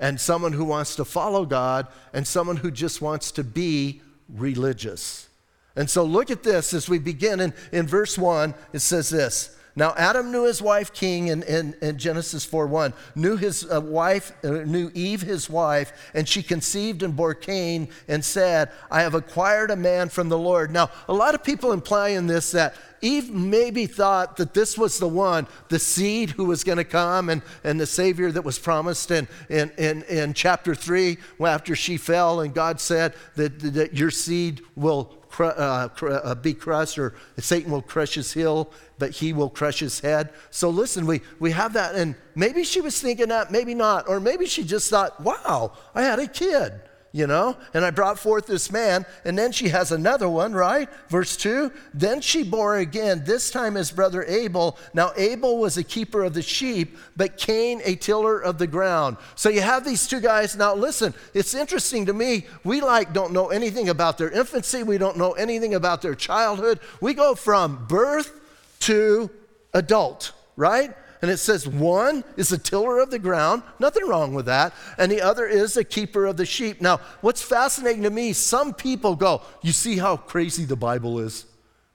And 0.01 0.21
someone 0.21 0.53
who 0.53 0.65
wants 0.65 0.97
to 0.97 1.05
follow 1.05 1.47
God 1.47 1.87
and 2.13 2.27
someone 2.27 2.56
who 2.56 2.71
just 2.73 3.01
wants 3.01 3.31
to 3.33 3.44
be 3.44 4.03
religious. 4.29 5.29
And 5.77 5.91
so 5.91 6.05
look 6.05 6.31
at 6.31 6.43
this 6.43 6.73
as 6.73 6.89
we 6.89 6.99
begin 6.99 7.41
in, 7.41 7.55
in 7.73 7.87
verse 7.87 8.17
1. 8.17 8.55
It 8.73 8.81
says 8.81 9.11
this 9.11 9.57
now, 9.77 9.93
Adam 9.97 10.31
knew 10.31 10.45
his 10.45 10.63
wife 10.63 10.93
King 10.93 11.29
in, 11.29 11.43
in, 11.43 11.75
in 11.83 11.99
Genesis 11.99 12.45
4 12.45 12.69
1, 12.69 12.95
knew 13.17 13.37
his 13.37 13.69
uh, 13.69 13.81
wife, 13.81 14.33
uh, 14.45 14.51
knew 14.51 14.93
Eve 14.95 15.23
his 15.23 15.51
wife, 15.51 16.13
and 16.15 16.29
she 16.29 16.45
conceived 16.45 17.03
and 17.03 17.17
bore 17.17 17.35
Cain 17.35 17.89
and 18.07 18.25
said, 18.25 18.71
I 18.89 19.03
have 19.03 19.15
acquired 19.15 19.73
a 19.73 19.77
man 19.77 20.11
from 20.11 20.29
the 20.29 20.39
Lord. 20.39 20.71
Now, 20.71 20.91
a 21.09 21.13
lot 21.13 21.35
of 21.35 21.43
people 21.43 21.73
imply 21.73 22.11
in 22.11 22.29
this 22.29 22.53
that 22.53 22.77
Eve 23.01 23.31
maybe 23.31 23.87
thought 23.87 24.37
that 24.37 24.55
this 24.55 24.79
was 24.79 25.01
the 25.01 25.09
one, 25.09 25.49
the 25.71 25.81
seed 25.81 26.31
who 26.31 26.45
was 26.45 26.63
going 26.63 26.79
to 26.79 26.85
come 26.85 27.29
and, 27.29 27.43
and 27.65 27.79
the 27.81 27.87
Savior 27.87 28.31
that 28.31 28.45
was 28.45 28.61
promised 28.61 29.11
in, 29.11 29.27
in, 29.51 29.73
in, 29.77 30.03
in 30.05 30.35
chapter 30.35 30.77
3 30.77 31.19
after 31.45 31.75
she 31.75 31.97
fell, 31.97 32.41
and 32.41 32.55
God 32.55 32.81
said 32.81 33.13
that, 33.35 33.59
that 33.75 33.95
your 33.95 34.13
seed 34.13 34.63
will 34.77 35.24
uh, 35.41 35.88
cr- 35.88 36.12
uh, 36.12 36.34
be 36.34 36.55
crushed, 36.55 36.98
or 36.98 37.14
Satan 37.38 37.72
will 37.72 37.82
crush 37.82 38.14
his 38.14 38.32
heel, 38.32 38.70
but 38.98 39.10
he 39.10 39.32
will 39.32 39.50
crush 39.50 39.81
his 39.81 40.00
head. 40.00 40.31
So 40.50 40.70
listen, 40.70 41.06
we, 41.06 41.20
we 41.41 41.50
have 41.50 41.72
that, 41.74 41.94
and 41.94 42.14
maybe 42.34 42.64
she 42.64 42.81
was 42.81 43.00
thinking 43.00 43.29
that, 43.29 43.50
maybe 43.50 43.74
not, 43.74 44.08
or 44.08 44.20
maybe 44.20 44.46
she 44.46 44.64
just 44.64 44.91
thought, 44.91 45.20
wow, 45.20 45.72
I 45.94 46.03
had 46.03 46.19
a 46.19 46.26
kid 46.26 46.81
you 47.15 47.29
know, 47.29 47.56
and 47.73 47.85
I 47.85 47.93
brought 47.93 48.19
forth 48.19 48.49
this 48.49 48.73
man. 48.73 49.06
And 49.25 49.39
then 49.39 49.53
she 49.53 49.69
has 49.69 49.93
another 49.93 50.29
one, 50.29 50.53
right? 50.53 50.89
Verse 51.09 51.37
2 51.37 51.71
Then 51.94 52.21
she 52.21 52.43
bore 52.43 52.79
again, 52.79 53.23
this 53.25 53.53
time 53.53 53.77
his 53.77 53.93
brother 53.93 54.25
Abel. 54.25 54.77
Now, 54.94 55.13
Abel 55.17 55.59
was 55.59 55.79
a 55.79 55.85
keeper 55.85 56.25
of 56.25 56.35
the 56.35 56.43
sheep, 56.43 56.99
but 57.17 57.37
Cain 57.37 57.81
a 57.85 57.94
tiller 57.94 58.41
of 58.41 58.59
the 58.59 58.67
ground. 58.67 59.19
So 59.37 59.49
you 59.49 59.61
have 59.61 59.85
these 59.85 60.09
two 60.09 60.19
guys. 60.19 60.56
Now, 60.56 60.75
listen, 60.75 61.15
it's 61.35 61.55
interesting 61.55 62.06
to 62.06 62.13
me. 62.13 62.47
We 62.65 62.81
like 62.81 63.13
don't 63.13 63.33
know 63.33 63.51
anything 63.51 63.91
about 63.91 64.19
their 64.19 64.31
infancy, 64.31 64.83
we 64.83 64.99
don't 64.99 65.17
know 65.17 65.33
anything 65.33 65.75
about 65.75 66.03
their 66.03 66.17
childhood. 66.17 66.81
We 67.01 67.15
go 67.15 67.37
from 67.37 67.87
birth 67.87 68.33
to 68.81 69.31
adult, 69.73 70.33
right? 70.56 70.93
And 71.25 71.31
it 71.31 71.39
says 71.39 71.67
one 71.67 72.23
is 72.37 72.51
the 72.51 72.59
tiller 72.59 72.99
of 72.99 73.11
the 73.11 73.19
ground, 73.19 73.63
nothing 73.79 74.07
wrong 74.07 74.35
with 74.35 74.45
that, 74.45 74.75
and 74.99 75.11
the 75.11 75.23
other 75.23 75.47
is 75.47 75.73
the 75.73 75.83
keeper 75.83 76.27
of 76.27 76.37
the 76.37 76.45
sheep. 76.45 76.83
Now, 76.83 76.99
what's 77.23 77.41
fascinating 77.41 78.03
to 78.03 78.11
me, 78.11 78.35
some 78.35 78.75
people 78.75 79.17
go, 79.17 79.41
You 79.63 79.73
see 79.73 79.97
how 79.97 80.19
crazy 80.19 80.67
the 80.67 80.77
Bible 80.77 81.19
is? 81.21 81.47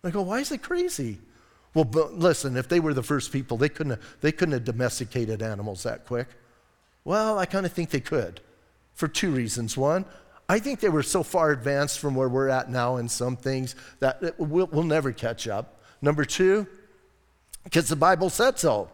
I 0.04 0.10
go, 0.10 0.24
Why 0.24 0.40
is 0.40 0.52
it 0.52 0.64
crazy? 0.64 1.20
Well, 1.76 1.88
listen, 2.12 2.58
if 2.58 2.70
they 2.70 2.80
were 2.80 2.96
the 2.96 3.04
first 3.04 3.32
people, 3.32 3.56
they 3.56 3.70
couldn't 3.70 3.92
have, 3.92 4.18
they 4.22 4.32
couldn't 4.32 4.54
have 4.54 4.64
domesticated 4.64 5.44
animals 5.44 5.84
that 5.84 6.08
quick. 6.08 6.30
Well, 7.04 7.38
I 7.38 7.46
kind 7.46 7.68
of 7.68 7.72
think 7.72 7.92
they 7.92 8.00
could 8.00 8.42
for 8.96 9.08
two 9.08 9.30
reasons. 9.30 9.78
One, 9.78 10.06
I 10.50 10.58
think 10.58 10.80
they 10.80 10.90
were 10.90 11.04
so 11.04 11.22
far 11.22 11.52
advanced 11.52 12.00
from 12.00 12.16
where 12.16 12.30
we're 12.30 12.50
at 12.50 12.72
now 12.72 12.98
in 12.98 13.08
some 13.08 13.36
things 13.36 13.76
that 14.00 14.40
we'll, 14.40 14.66
we'll 14.66 14.82
never 14.82 15.12
catch 15.12 15.48
up. 15.48 15.84
Number 16.02 16.26
two, 16.26 16.66
because 17.64 17.90
the 17.90 17.96
Bible 17.96 18.32
said 18.32 18.58
so, 18.58 18.90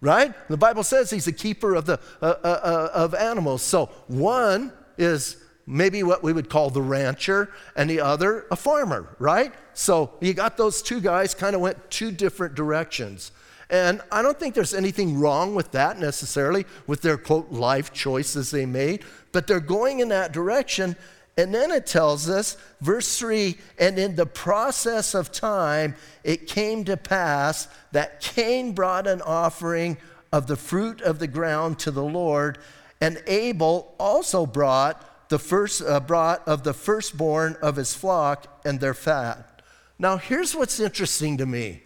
right? 0.00 0.34
The 0.48 0.56
Bible 0.56 0.84
says 0.84 1.10
he's 1.10 1.26
a 1.26 1.32
keeper 1.32 1.74
of, 1.74 1.86
the, 1.86 2.00
uh, 2.22 2.34
uh, 2.44 2.46
uh, 2.46 2.90
of 2.94 3.14
animals. 3.14 3.62
So 3.62 3.86
one 4.06 4.72
is 4.96 5.36
maybe 5.66 6.02
what 6.02 6.22
we 6.22 6.32
would 6.32 6.48
call 6.48 6.70
the 6.70 6.80
rancher, 6.82 7.52
and 7.76 7.90
the 7.90 8.00
other 8.00 8.46
a 8.50 8.56
farmer, 8.56 9.14
right? 9.18 9.52
So 9.74 10.14
you 10.20 10.32
got 10.32 10.56
those 10.56 10.80
two 10.80 11.00
guys 11.00 11.34
kind 11.34 11.54
of 11.54 11.60
went 11.60 11.90
two 11.90 12.10
different 12.10 12.54
directions. 12.54 13.32
And 13.70 14.00
I 14.10 14.22
don't 14.22 14.40
think 14.40 14.54
there's 14.54 14.72
anything 14.72 15.18
wrong 15.18 15.54
with 15.54 15.72
that 15.72 15.98
necessarily, 15.98 16.64
with 16.86 17.02
their 17.02 17.18
quote 17.18 17.52
life 17.52 17.92
choices 17.92 18.50
they 18.50 18.64
made, 18.64 19.04
but 19.30 19.46
they're 19.46 19.60
going 19.60 20.00
in 20.00 20.08
that 20.08 20.32
direction. 20.32 20.96
And 21.38 21.54
then 21.54 21.70
it 21.70 21.86
tells 21.86 22.28
us, 22.28 22.56
verse 22.80 23.16
3 23.16 23.56
and 23.78 23.96
in 23.96 24.16
the 24.16 24.26
process 24.26 25.14
of 25.14 25.30
time, 25.30 25.94
it 26.24 26.48
came 26.48 26.84
to 26.84 26.96
pass 26.96 27.68
that 27.92 28.20
Cain 28.20 28.72
brought 28.72 29.06
an 29.06 29.22
offering 29.22 29.98
of 30.32 30.48
the 30.48 30.56
fruit 30.56 31.00
of 31.00 31.20
the 31.20 31.28
ground 31.28 31.78
to 31.78 31.92
the 31.92 32.02
Lord, 32.02 32.58
and 33.00 33.22
Abel 33.28 33.94
also 34.00 34.46
brought 34.46 35.28
the 35.28 35.38
first 35.38 35.80
uh, 35.80 36.00
brought 36.00 36.46
of 36.48 36.64
the 36.64 36.74
firstborn 36.74 37.56
of 37.62 37.76
his 37.76 37.94
flock 37.94 38.60
and 38.64 38.80
their 38.80 38.92
fat. 38.94 39.62
Now, 39.96 40.16
here's 40.16 40.56
what's 40.56 40.80
interesting 40.80 41.36
to 41.38 41.46
me. 41.46 41.82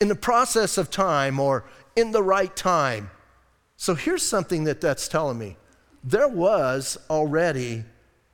In 0.00 0.08
the 0.08 0.14
process 0.14 0.78
of 0.78 0.90
time 0.90 1.38
or 1.38 1.64
in 1.96 2.12
the 2.12 2.22
right 2.22 2.54
time. 2.56 3.10
So 3.76 3.94
here's 3.94 4.22
something 4.22 4.64
that 4.64 4.80
that's 4.80 5.06
telling 5.06 5.38
me. 5.38 5.56
There 6.02 6.28
was 6.28 6.96
already 7.10 7.84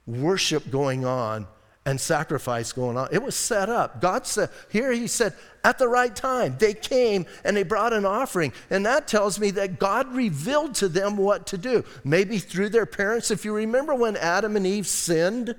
worship 0.07 0.71
going 0.71 1.05
on 1.05 1.47
and 1.87 2.01
sacrifice 2.01 2.73
going 2.73 2.97
on. 2.97 3.09
It 3.13 3.23
was 3.23 3.35
set 3.35 3.69
up. 3.69 4.01
God 4.01 4.27
said, 4.27 4.49
here 4.71 4.93
he 4.93 5.07
said, 5.07 5.35
at 5.63 5.79
the 5.79 5.89
right 5.89 6.15
time, 6.15 6.57
they 6.59 6.73
came 6.73 7.27
and 7.45 7.57
they 7.57 7.63
brought 7.63 7.93
an 7.93 8.07
offering. 8.07 8.53
And 8.71 8.87
that 8.87 9.07
tells 9.07 9.39
me 9.39 9.51
that 9.53 9.79
God 9.79 10.15
revealed 10.15 10.75
to 10.77 10.89
them 10.89 11.17
what 11.17 11.47
to 11.49 11.59
do. 11.59 11.85
Maybe 12.03 12.39
through 12.39 12.71
their 12.71 12.87
parents. 12.87 13.31
If 13.31 13.45
you 13.45 13.55
remember 13.55 13.95
when 13.95 14.17
Adam 14.17 14.57
and 14.57 14.67
Eve 14.67 14.87
sinned, 14.87 15.55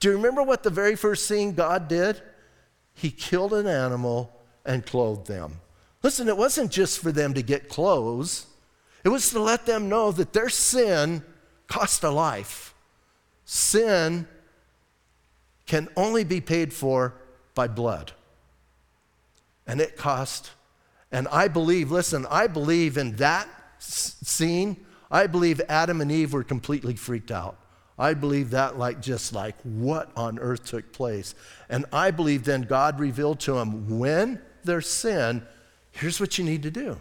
do 0.00 0.08
you 0.08 0.16
remember 0.16 0.42
what 0.42 0.62
the 0.62 0.70
very 0.70 0.96
first 0.96 1.28
thing 1.28 1.54
God 1.54 1.88
did? 1.88 2.20
He 2.94 3.10
killed 3.10 3.54
an 3.54 3.66
animal 3.66 4.30
and 4.66 4.84
clothed 4.84 5.26
them. 5.26 5.60
Listen, 6.02 6.28
it 6.28 6.36
wasn't 6.36 6.70
just 6.70 6.98
for 6.98 7.12
them 7.12 7.34
to 7.34 7.42
get 7.42 7.68
clothes, 7.68 8.46
it 9.04 9.08
was 9.08 9.30
to 9.30 9.40
let 9.40 9.66
them 9.66 9.88
know 9.88 10.12
that 10.12 10.32
their 10.32 10.48
sin 10.48 11.24
cost 11.66 12.04
a 12.04 12.10
life. 12.10 12.71
Sin 13.52 14.26
can 15.66 15.86
only 15.94 16.24
be 16.24 16.40
paid 16.40 16.72
for 16.72 17.12
by 17.54 17.68
blood. 17.68 18.12
And 19.66 19.78
it 19.78 19.94
cost. 19.94 20.52
And 21.12 21.28
I 21.28 21.48
believe, 21.48 21.90
listen, 21.90 22.26
I 22.30 22.46
believe 22.46 22.96
in 22.96 23.16
that 23.16 23.46
scene, 23.78 24.78
I 25.10 25.26
believe 25.26 25.60
Adam 25.68 26.00
and 26.00 26.10
Eve 26.10 26.32
were 26.32 26.44
completely 26.44 26.96
freaked 26.96 27.30
out. 27.30 27.58
I 27.98 28.14
believe 28.14 28.48
that 28.52 28.78
like 28.78 29.02
just 29.02 29.34
like 29.34 29.56
what 29.64 30.10
on 30.16 30.38
earth 30.38 30.64
took 30.64 30.90
place. 30.90 31.34
And 31.68 31.84
I 31.92 32.10
believe 32.10 32.44
then 32.44 32.62
God 32.62 32.98
revealed 32.98 33.38
to 33.40 33.52
them 33.52 33.98
when 33.98 34.40
there's 34.64 34.88
sin, 34.88 35.46
here's 35.90 36.18
what 36.18 36.38
you 36.38 36.44
need 36.44 36.62
to 36.62 36.70
do. 36.70 36.96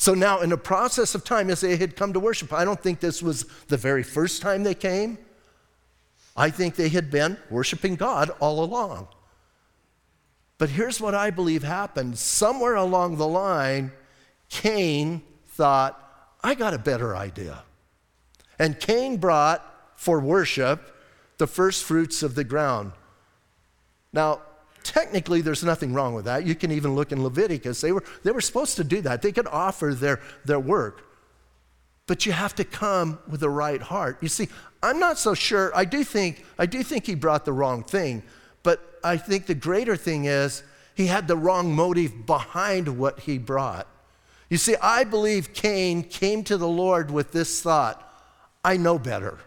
So 0.00 0.14
now 0.14 0.40
in 0.40 0.48
the 0.48 0.56
process 0.56 1.14
of 1.14 1.24
time 1.24 1.50
as 1.50 1.60
they 1.60 1.76
had 1.76 1.94
come 1.94 2.14
to 2.14 2.20
worship, 2.20 2.54
I 2.54 2.64
don't 2.64 2.82
think 2.82 3.00
this 3.00 3.22
was 3.22 3.44
the 3.68 3.76
very 3.76 4.02
first 4.02 4.40
time 4.40 4.62
they 4.62 4.72
came. 4.72 5.18
I 6.34 6.48
think 6.48 6.74
they 6.74 6.88
had 6.88 7.10
been 7.10 7.36
worshiping 7.50 7.96
God 7.96 8.30
all 8.40 8.64
along. 8.64 9.08
But 10.56 10.70
here's 10.70 11.02
what 11.02 11.14
I 11.14 11.28
believe 11.28 11.64
happened. 11.64 12.16
Somewhere 12.16 12.76
along 12.76 13.18
the 13.18 13.28
line, 13.28 13.92
Cain 14.48 15.20
thought, 15.48 16.02
I 16.42 16.54
got 16.54 16.72
a 16.72 16.78
better 16.78 17.14
idea. 17.14 17.64
And 18.58 18.80
Cain 18.80 19.18
brought 19.18 19.62
for 19.96 20.18
worship 20.18 20.96
the 21.36 21.46
first 21.46 21.84
fruits 21.84 22.22
of 22.22 22.36
the 22.36 22.44
ground. 22.44 22.92
Now, 24.14 24.40
technically, 24.82 25.40
there's 25.40 25.64
nothing 25.64 25.92
wrong 25.92 26.14
with 26.14 26.24
that. 26.24 26.46
You 26.46 26.54
can 26.54 26.70
even 26.70 26.94
look 26.94 27.12
in 27.12 27.22
Leviticus. 27.22 27.80
They 27.80 27.92
were, 27.92 28.04
they 28.22 28.32
were 28.32 28.40
supposed 28.40 28.76
to 28.76 28.84
do 28.84 29.00
that, 29.02 29.22
they 29.22 29.32
could 29.32 29.46
offer 29.46 29.94
their, 29.94 30.20
their 30.44 30.60
work. 30.60 31.06
But 32.06 32.26
you 32.26 32.32
have 32.32 32.54
to 32.56 32.64
come 32.64 33.20
with 33.28 33.40
the 33.40 33.50
right 33.50 33.80
heart. 33.80 34.18
You 34.20 34.28
see, 34.28 34.48
I'm 34.82 34.98
not 34.98 35.18
so 35.18 35.34
sure. 35.34 35.70
I 35.76 35.84
do 35.84 36.02
think, 36.02 36.44
I 36.58 36.66
do 36.66 36.82
think 36.82 37.06
he 37.06 37.14
brought 37.14 37.44
the 37.44 37.52
wrong 37.52 37.84
thing, 37.84 38.24
but 38.62 38.98
I 39.04 39.16
think 39.16 39.46
the 39.46 39.54
greater 39.54 39.96
thing 39.96 40.24
is 40.24 40.64
he 40.94 41.06
had 41.06 41.28
the 41.28 41.36
wrong 41.36 41.74
motive 41.74 42.26
behind 42.26 42.98
what 42.98 43.20
he 43.20 43.38
brought. 43.38 43.86
You 44.48 44.56
see, 44.56 44.74
I 44.82 45.04
believe 45.04 45.54
Cain 45.54 46.02
came 46.02 46.42
to 46.44 46.56
the 46.56 46.68
Lord 46.68 47.10
with 47.10 47.32
this 47.32 47.62
thought 47.62 48.06
I 48.64 48.76
know 48.76 48.98
better. 48.98 49.38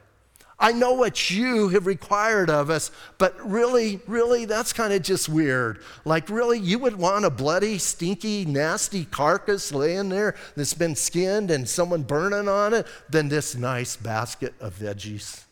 I 0.63 0.72
know 0.72 0.93
what 0.93 1.29
you 1.29 1.67
have 1.70 1.86
required 1.86 2.50
of 2.50 2.70
us, 2.70 2.89
but 3.17 3.36
really, 3.46 4.00
really, 4.08 4.46
that's 4.46 4.72
kind 4.72 4.93
of 4.93 5.01
just 5.01 5.27
weird. 5.27 5.82
Like, 6.05 6.29
really, 6.29 6.58
you 6.58 6.79
would 6.79 6.96
want 6.96 7.25
a 7.25 7.29
bloody, 7.29 7.77
stinky, 7.77 8.46
nasty 8.46 9.03
carcass 9.03 9.74
laying 9.74 10.08
there 10.08 10.36
that's 10.55 10.74
been 10.74 10.96
skinned 10.96 11.51
and 11.51 11.67
someone 11.67 12.03
burning 12.03 12.48
on 12.48 12.74
it 12.74 12.88
than 13.10 13.27
this 13.27 13.55
nice 13.55 13.98
basket 13.98 14.53
of 14.62 14.79
veggies 14.79 15.43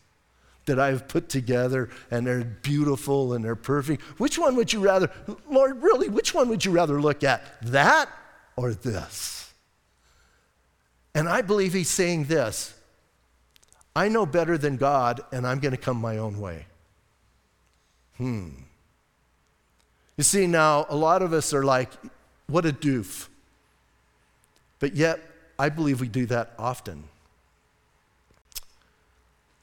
that 0.64 0.80
I've 0.80 1.08
put 1.08 1.28
together 1.28 1.90
and 2.10 2.26
they're 2.26 2.44
beautiful 2.44 3.34
and 3.34 3.44
they're 3.44 3.54
perfect. 3.54 4.00
Which 4.18 4.38
one 4.38 4.56
would 4.56 4.72
you 4.72 4.80
rather, 4.80 5.10
Lord, 5.46 5.82
really, 5.82 6.08
which 6.08 6.32
one 6.32 6.48
would 6.48 6.64
you 6.64 6.70
rather 6.70 7.02
look 7.02 7.22
at? 7.22 7.42
That 7.60 8.08
or 8.56 8.72
this? 8.72 9.52
And 11.14 11.28
I 11.28 11.42
believe 11.42 11.74
he's 11.74 11.90
saying 11.90 12.24
this 12.24 12.72
I 13.94 14.08
know 14.08 14.24
better 14.24 14.56
than 14.56 14.76
God, 14.76 15.20
and 15.32 15.46
I'm 15.46 15.60
going 15.60 15.72
to 15.72 15.78
come 15.80 15.98
my 15.98 16.18
own 16.18 16.40
way. 16.40 16.66
Hmm. 18.16 18.48
You 20.16 20.24
see, 20.24 20.46
now, 20.46 20.86
a 20.88 20.96
lot 20.96 21.22
of 21.22 21.32
us 21.32 21.52
are 21.52 21.64
like, 21.64 21.90
what 22.46 22.64
a 22.64 22.72
doof. 22.72 23.28
But 24.78 24.94
yet, 24.94 25.20
I 25.58 25.68
believe 25.68 26.00
we 26.00 26.08
do 26.08 26.26
that 26.26 26.52
often. 26.58 27.04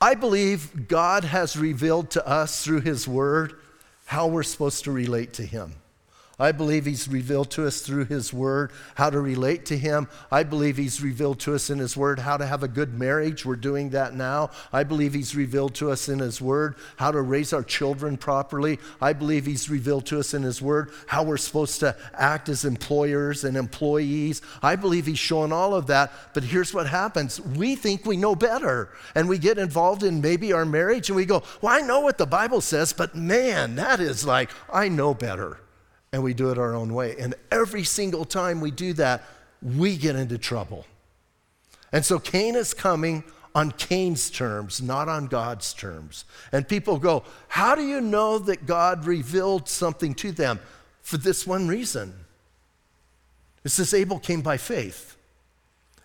I 0.02 0.16
believe 0.16 0.88
God 0.88 1.26
has 1.26 1.58
revealed 1.58 2.12
to 2.12 2.26
us 2.26 2.64
through 2.64 2.82
His 2.82 3.08
Word 3.08 3.56
how 4.06 4.28
we're 4.28 4.44
supposed 4.44 4.86
to 4.86 4.92
relate 4.92 5.34
to 5.34 5.46
Him. 5.46 5.76
I 6.40 6.54
believe 6.54 6.86
He's 6.86 7.08
revealed 7.08 7.52
to 7.52 7.68
us 7.68 7.82
through 7.82 8.06
His 8.06 8.34
Word 8.34 8.72
how 8.96 9.10
to 9.10 9.20
relate 9.20 9.66
to 9.68 9.78
Him. 9.78 10.08
I 10.32 10.44
believe 10.44 10.78
He's 10.78 11.02
revealed 11.02 11.40
to 11.42 11.54
us 11.54 11.70
in 11.70 11.80
His 11.80 11.98
Word 11.98 12.20
how 12.20 12.38
to 12.38 12.46
have 12.46 12.64
a 12.64 12.68
good 12.68 12.94
marriage. 12.94 13.46
We're 13.46 13.58
doing 13.58 13.90
that 13.90 14.16
now. 14.16 14.52
I 14.72 14.84
believe 14.84 15.14
He's 15.14 15.36
revealed 15.36 15.76
to 15.76 15.92
us 15.92 16.08
in 16.08 16.20
His 16.20 16.40
Word 16.40 16.76
how 16.96 17.12
to 17.12 17.22
raise 17.22 17.52
our 17.52 17.64
children 17.64 18.16
properly. 18.16 18.80
I 19.02 19.12
believe 19.12 19.46
He's 19.46 19.70
revealed 19.70 20.06
to 20.08 20.20
us 20.20 20.34
in 20.34 20.44
His 20.44 20.62
Word 20.62 20.92
how 21.08 21.24
we're 21.24 21.38
supposed 21.38 21.82
to 21.82 21.96
act 22.14 22.48
as 22.48 22.64
employers 22.64 23.44
and 23.44 23.58
employees. 23.58 24.42
I 24.64 24.78
believe 24.78 25.06
He's 25.06 25.20
shown 25.20 25.52
all 25.52 25.76
of 25.76 25.88
that. 25.88 26.12
But 26.34 26.44
here's 26.44 26.74
what 26.74 26.88
happens 26.88 27.42
we 27.42 27.76
think 27.76 28.06
we 28.06 28.16
know 28.16 28.36
better, 28.36 28.90
and 29.14 29.28
we 29.28 29.38
get 29.38 29.58
involved 29.58 30.04
in 30.04 30.22
maybe 30.22 30.54
our 30.54 30.66
marriage, 30.66 31.10
and 31.10 31.18
we 31.18 31.26
go, 31.26 31.44
Well, 31.62 31.74
I 31.74 31.82
know 31.82 32.00
what 32.00 32.18
the 32.18 32.26
Bible 32.26 32.62
says, 32.62 32.94
but 32.94 33.14
man, 33.14 33.76
that 33.76 34.00
is 34.00 34.26
like, 34.26 34.52
I 34.72 34.88
know 34.88 35.14
better 35.14 35.60
and 36.12 36.24
we 36.24 36.34
do 36.34 36.50
it 36.52 36.58
our 36.58 36.76
own 36.76 36.94
way. 36.94 37.16
And 37.20 37.36
every 37.52 37.84
single 37.84 38.26
time 38.26 38.62
we 38.62 38.72
do 38.72 38.94
that, 38.94 39.24
we 39.62 39.98
get 39.98 40.16
into 40.16 40.38
trouble. 40.38 40.86
And 41.92 42.06
so 42.06 42.20
Cain 42.20 42.56
is 42.56 42.74
coming 42.74 43.24
on 43.56 43.72
Cain's 43.72 44.30
terms, 44.30 44.82
not 44.82 45.10
on 45.10 45.28
God's 45.28 45.74
terms. 45.74 46.26
And 46.52 46.68
people 46.68 46.98
go, 46.98 47.24
How 47.48 47.76
do 47.76 47.84
you 47.84 48.00
know 48.00 48.40
that 48.40 48.66
God 48.66 49.06
revealed 49.06 49.68
something 49.68 50.14
to 50.16 50.32
them? 50.32 50.60
For 51.02 51.18
this 51.18 51.48
one 51.48 51.68
reason. 51.68 52.14
It 53.64 53.70
says 53.70 53.94
Abel 53.94 54.20
came 54.20 54.42
by 54.42 54.58
faith. 54.58 55.18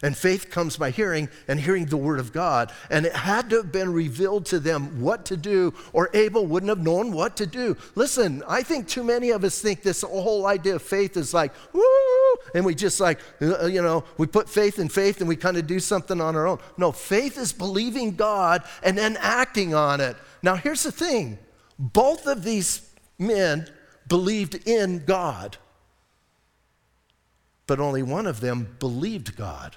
And 0.02 0.16
faith 0.16 0.50
comes 0.50 0.76
by 0.76 0.90
hearing, 0.90 1.30
and 1.48 1.58
hearing 1.58 1.86
the 1.86 1.96
word 1.96 2.20
of 2.20 2.32
God. 2.32 2.72
And 2.90 3.06
it 3.06 3.14
had 3.14 3.48
to 3.50 3.56
have 3.58 3.72
been 3.72 3.92
revealed 3.92 4.44
to 4.46 4.58
them 4.58 5.00
what 5.00 5.24
to 5.26 5.36
do, 5.36 5.72
or 5.94 6.10
Abel 6.12 6.46
wouldn't 6.46 6.68
have 6.68 6.82
known 6.82 7.12
what 7.12 7.36
to 7.38 7.46
do. 7.46 7.76
Listen, 7.94 8.42
I 8.46 8.62
think 8.62 8.86
too 8.86 9.02
many 9.02 9.30
of 9.30 9.44
us 9.44 9.60
think 9.60 9.82
this 9.82 10.02
whole 10.02 10.46
idea 10.46 10.74
of 10.74 10.82
faith 10.82 11.16
is 11.16 11.32
like, 11.32 11.52
woo, 11.72 11.82
and 12.54 12.66
we 12.66 12.74
just 12.74 13.00
like, 13.00 13.18
uh, 13.40 13.64
you 13.66 13.80
know, 13.80 14.04
we 14.18 14.26
put 14.26 14.48
faith 14.48 14.78
in 14.78 14.88
faith 14.90 15.20
and 15.20 15.28
we 15.28 15.36
kind 15.36 15.56
of 15.56 15.66
do 15.66 15.80
something 15.80 16.20
on 16.20 16.36
our 16.36 16.46
own. 16.46 16.58
No, 16.76 16.92
faith 16.92 17.38
is 17.38 17.52
believing 17.52 18.14
God 18.14 18.62
and 18.82 18.98
then 18.98 19.16
acting 19.20 19.74
on 19.74 20.00
it. 20.00 20.16
Now, 20.42 20.56
here's 20.56 20.82
the 20.82 20.92
thing 20.92 21.38
both 21.78 22.26
of 22.26 22.44
these 22.44 22.90
men 23.18 23.68
believed 24.06 24.68
in 24.68 25.04
God. 25.06 25.56
but 27.66 27.80
only 27.80 28.02
one 28.02 28.26
of 28.26 28.40
them 28.40 28.76
believed 28.78 29.36
God. 29.36 29.76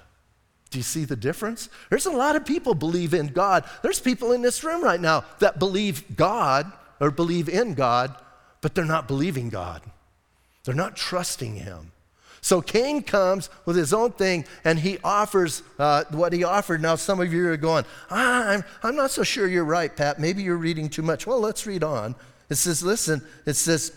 Do 0.70 0.78
you 0.78 0.82
see 0.82 1.04
the 1.04 1.16
difference? 1.16 1.68
There's 1.90 2.06
a 2.06 2.10
lot 2.10 2.36
of 2.36 2.44
people 2.44 2.74
believe 2.74 3.14
in 3.14 3.28
God. 3.28 3.64
There's 3.82 4.00
people 4.00 4.32
in 4.32 4.42
this 4.42 4.62
room 4.62 4.82
right 4.82 5.00
now 5.00 5.24
that 5.38 5.58
believe 5.58 6.16
God 6.16 6.70
or 7.00 7.10
believe 7.10 7.48
in 7.48 7.74
God, 7.74 8.14
but 8.60 8.74
they're 8.74 8.84
not 8.84 9.08
believing 9.08 9.48
God. 9.48 9.82
They're 10.64 10.74
not 10.74 10.96
trusting 10.96 11.56
Him. 11.56 11.92
So 12.40 12.60
Cain 12.62 13.02
comes 13.02 13.50
with 13.64 13.76
his 13.76 13.92
own 13.92 14.12
thing 14.12 14.44
and 14.64 14.78
he 14.78 14.98
offers 15.02 15.62
uh, 15.78 16.04
what 16.10 16.32
he 16.32 16.44
offered. 16.44 16.80
Now, 16.80 16.94
some 16.94 17.20
of 17.20 17.32
you 17.32 17.48
are 17.48 17.56
going, 17.56 17.84
I'm, 18.10 18.64
I'm 18.82 18.96
not 18.96 19.10
so 19.10 19.22
sure 19.22 19.48
you're 19.48 19.64
right, 19.64 19.94
Pat. 19.94 20.20
Maybe 20.20 20.42
you're 20.42 20.56
reading 20.56 20.88
too 20.88 21.02
much. 21.02 21.26
Well, 21.26 21.40
let's 21.40 21.66
read 21.66 21.82
on. 21.82 22.14
It 22.48 22.54
says, 22.54 22.82
listen, 22.82 23.22
it 23.44 23.54
says, 23.54 23.92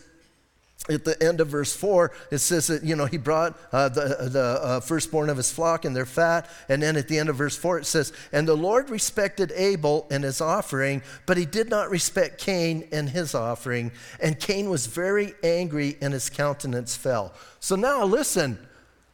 at 0.89 1.05
the 1.05 1.21
end 1.21 1.41
of 1.41 1.47
verse 1.47 1.75
4, 1.75 2.11
it 2.31 2.39
says 2.39 2.67
that, 2.67 2.83
you 2.83 2.95
know, 2.95 3.05
he 3.05 3.17
brought 3.17 3.57
uh, 3.71 3.89
the, 3.89 4.29
the 4.31 4.59
uh, 4.61 4.79
firstborn 4.79 5.29
of 5.29 5.37
his 5.37 5.51
flock 5.51 5.85
and 5.85 5.95
their 5.95 6.07
fat. 6.07 6.49
And 6.69 6.81
then 6.81 6.97
at 6.97 7.07
the 7.07 7.19
end 7.19 7.29
of 7.29 7.35
verse 7.35 7.55
4, 7.55 7.79
it 7.79 7.85
says, 7.85 8.11
And 8.31 8.47
the 8.47 8.55
Lord 8.55 8.89
respected 8.89 9.51
Abel 9.55 10.07
and 10.09 10.23
his 10.23 10.41
offering, 10.41 11.03
but 11.27 11.37
he 11.37 11.45
did 11.45 11.69
not 11.69 11.91
respect 11.91 12.39
Cain 12.39 12.87
and 12.91 13.09
his 13.09 13.35
offering. 13.35 13.91
And 14.19 14.39
Cain 14.39 14.69
was 14.69 14.87
very 14.87 15.33
angry, 15.43 15.97
and 16.01 16.13
his 16.13 16.29
countenance 16.29 16.95
fell. 16.95 17.33
So 17.59 17.75
now 17.75 18.03
listen, 18.03 18.57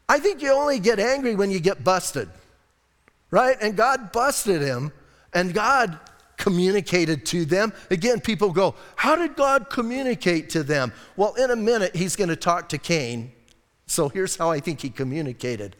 I 0.07 0.19
think 0.19 0.41
you 0.41 0.53
only 0.53 0.79
get 0.79 0.99
angry 0.99 1.35
when 1.35 1.51
you 1.51 1.59
get 1.59 1.83
busted, 1.83 2.29
right? 3.29 3.57
And 3.61 3.75
God 3.75 4.13
busted 4.13 4.61
him, 4.61 4.93
and 5.33 5.53
God 5.53 5.99
communicated 6.37 7.25
to 7.25 7.45
them. 7.45 7.73
Again, 7.89 8.21
people 8.21 8.51
go, 8.51 8.75
How 8.95 9.15
did 9.15 9.35
God 9.35 9.69
communicate 9.69 10.49
to 10.51 10.63
them? 10.63 10.93
Well, 11.15 11.33
in 11.33 11.51
a 11.51 11.55
minute, 11.55 11.95
he's 11.95 12.15
going 12.15 12.29
to 12.29 12.35
talk 12.35 12.69
to 12.69 12.77
Cain. 12.77 13.31
So 13.87 14.09
here's 14.09 14.35
how 14.35 14.51
I 14.51 14.59
think 14.59 14.81
he 14.81 14.89
communicated 14.89 15.75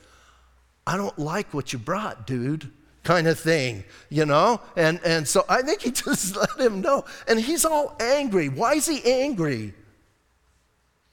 I 0.86 0.96
don't 0.96 1.18
like 1.20 1.54
what 1.54 1.74
you 1.74 1.80
brought, 1.80 2.26
dude. 2.26 2.72
Kind 3.04 3.28
of 3.28 3.40
thing, 3.40 3.86
you 4.10 4.26
know? 4.26 4.60
And, 4.76 5.00
and 5.06 5.26
so 5.26 5.46
I 5.48 5.62
think 5.62 5.82
he 5.82 5.92
just 5.92 6.36
let 6.36 6.58
him 6.60 6.82
know. 6.82 7.06
And 7.28 7.40
he's 7.40 7.64
all 7.64 7.96
angry. 8.00 8.50
Why 8.50 8.74
is 8.74 8.86
he 8.86 9.02
angry? 9.06 9.74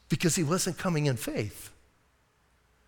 Because 0.08 0.34
he 0.34 0.42
wasn't 0.42 0.78
coming 0.78 1.06
in 1.06 1.16
faith. 1.16 1.70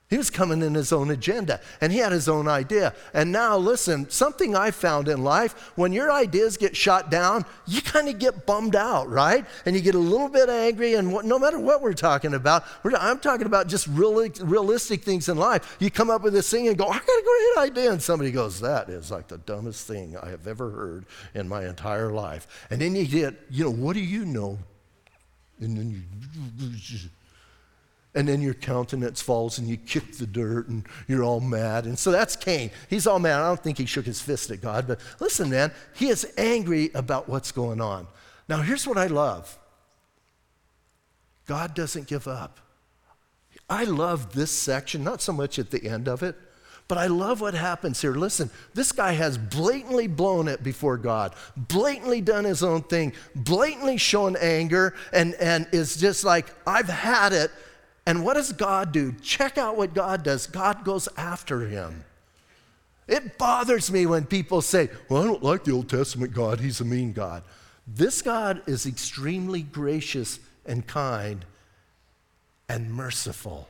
He 0.09 0.17
was 0.17 0.31
coming 0.31 0.63
in 0.63 0.75
his 0.75 0.93
own 0.93 1.11
agenda 1.11 1.61
and 1.81 1.93
he 1.93 1.99
had 1.99 2.13
his 2.13 2.29
own 2.29 2.47
idea. 2.47 2.95
And 3.13 3.33
now, 3.33 3.57
listen, 3.57 4.09
something 4.09 4.55
I 4.55 4.71
found 4.71 5.09
in 5.09 5.25
life 5.25 5.73
when 5.75 5.93
your 5.93 6.13
ideas 6.13 6.57
get 6.57 6.77
shot 6.77 7.11
down, 7.11 7.45
you 7.67 7.83
kind 7.83 8.09
of 8.09 8.21
get 8.21 8.47
bummed 8.47 8.77
out, 8.77 9.09
right? 9.11 9.45
And 9.65 9.75
you 9.75 9.83
get 9.83 9.97
a 9.97 9.99
little 9.99 10.29
bit 10.29 10.49
angry. 10.49 10.95
And 10.95 11.13
what, 11.13 11.25
no 11.25 11.41
matter 11.41 11.59
what 11.59 11.83
we're 11.83 11.93
talking 11.93 12.35
about, 12.35 12.63
we're, 12.85 12.95
I'm 12.95 13.19
talking 13.19 13.47
about 13.47 13.67
just 13.67 13.89
really, 13.89 14.31
realistic 14.43 15.03
things 15.03 15.29
in 15.29 15.39
life. 15.39 15.77
You 15.81 15.91
come 15.91 16.09
up 16.09 16.23
with 16.23 16.35
this 16.35 16.49
thing 16.49 16.69
and 16.69 16.79
go, 16.79 16.87
I 16.87 16.99
got 16.99 17.03
a 17.03 17.55
great 17.57 17.67
idea. 17.69 17.91
And 17.91 18.01
somebody 18.01 18.31
goes, 18.31 18.61
That 18.61 18.89
is 18.89 19.11
like 19.11 19.27
the 19.27 19.39
dumbest 19.39 19.89
thing 19.89 20.17
I 20.17 20.29
have 20.29 20.47
ever 20.47 20.71
heard 20.71 21.07
in 21.35 21.49
my 21.49 21.67
entire 21.67 22.13
life. 22.13 22.67
And 22.71 22.81
then 22.81 22.95
you 22.95 23.09
get, 23.09 23.35
you 23.51 23.65
know, 23.65 23.73
what 23.73 23.95
do 23.95 24.01
you 24.01 24.25
know? 24.25 24.57
And 25.59 25.77
then 25.77 25.91
you 25.91 26.99
and 28.17 28.27
then 28.27 28.41
your 28.41 28.55
countenance 28.55 29.21
falls 29.21 29.59
and 29.59 29.69
you 29.69 29.77
kick 29.77 30.17
the 30.17 30.27
dirt 30.27 30.69
and 30.69 30.85
you're 31.07 31.23
all 31.23 31.41
mad. 31.41 31.85
And 31.85 31.99
so 31.99 32.11
that's 32.11 32.35
Cain. 32.35 32.71
He's 32.89 33.07
all 33.07 33.19
mad. 33.19 33.41
I 33.41 33.49
don't 33.49 33.63
think 33.63 33.77
he 33.79 33.85
shook 33.85 34.07
his 34.07 34.21
fist 34.21 34.51
at 34.51 34.63
God, 34.63 34.89
but 34.89 34.99
listen, 35.21 35.51
man, 35.51 35.71
he 35.95 36.09
is 36.09 36.27
angry 36.39 36.91
about 36.95 37.29
what's 37.29 37.53
going 37.53 37.81
on. 37.81 38.07
Now, 38.49 38.63
here's 38.63 38.87
what 38.87 38.97
I 38.97 39.07
love 39.07 39.57
God 41.47 41.75
doesn't 41.75 42.09
give 42.09 42.27
up. 42.27 42.59
I 43.69 43.85
love 43.85 44.33
this 44.33 44.51
section, 44.51 45.05
not 45.05 45.21
so 45.21 45.33
much 45.33 45.59
at 45.59 45.71
the 45.71 45.87
end 45.87 46.09
of 46.09 46.23
it, 46.23 46.37
but 46.89 46.99
I 46.99 47.09
love 47.09 47.41
what 47.41 47.55
happens 47.55 48.01
here. 48.01 48.15
Listen, 48.15 48.49
this 48.73 48.93
guy 48.93 49.13
has 49.13 49.37
blatantly 49.37 50.07
blown 50.07 50.49
it 50.49 50.63
before 50.63 50.97
God, 50.97 51.35
blatantly 51.57 52.21
done 52.21 52.45
his 52.45 52.63
own 52.63 52.83
thing, 52.83 53.13
blatantly 53.35 53.97
shown 53.97 54.37
anger, 54.37 54.95
and, 55.13 55.35
and 55.35 55.67
is 55.73 55.97
just 55.97 56.25
like, 56.25 56.47
I've 56.67 56.89
had 56.89 57.33
it, 57.33 57.51
and 58.07 58.25
what 58.25 58.35
does 58.35 58.53
God 58.53 58.93
do? 58.93 59.13
Check 59.21 59.59
out 59.59 59.77
what 59.77 59.93
God 59.93 60.23
does. 60.23 60.47
God 60.47 60.85
goes 60.85 61.09
after 61.17 61.67
him. 61.67 62.05
It 63.09 63.37
bothers 63.37 63.91
me 63.91 64.07
when 64.07 64.25
people 64.25 64.63
say, 64.63 64.89
Well, 65.09 65.23
I 65.23 65.27
don't 65.27 65.43
like 65.43 65.65
the 65.65 65.73
Old 65.73 65.89
Testament 65.89 66.33
God, 66.33 66.61
he's 66.61 66.81
a 66.81 66.85
mean 66.85 67.13
God. 67.13 67.43
This 67.87 68.23
God 68.23 68.63
is 68.67 68.87
extremely 68.87 69.63
gracious 69.63 70.41
and 70.65 70.87
kind 70.87 71.45
and 72.69 72.93
merciful. 72.93 73.69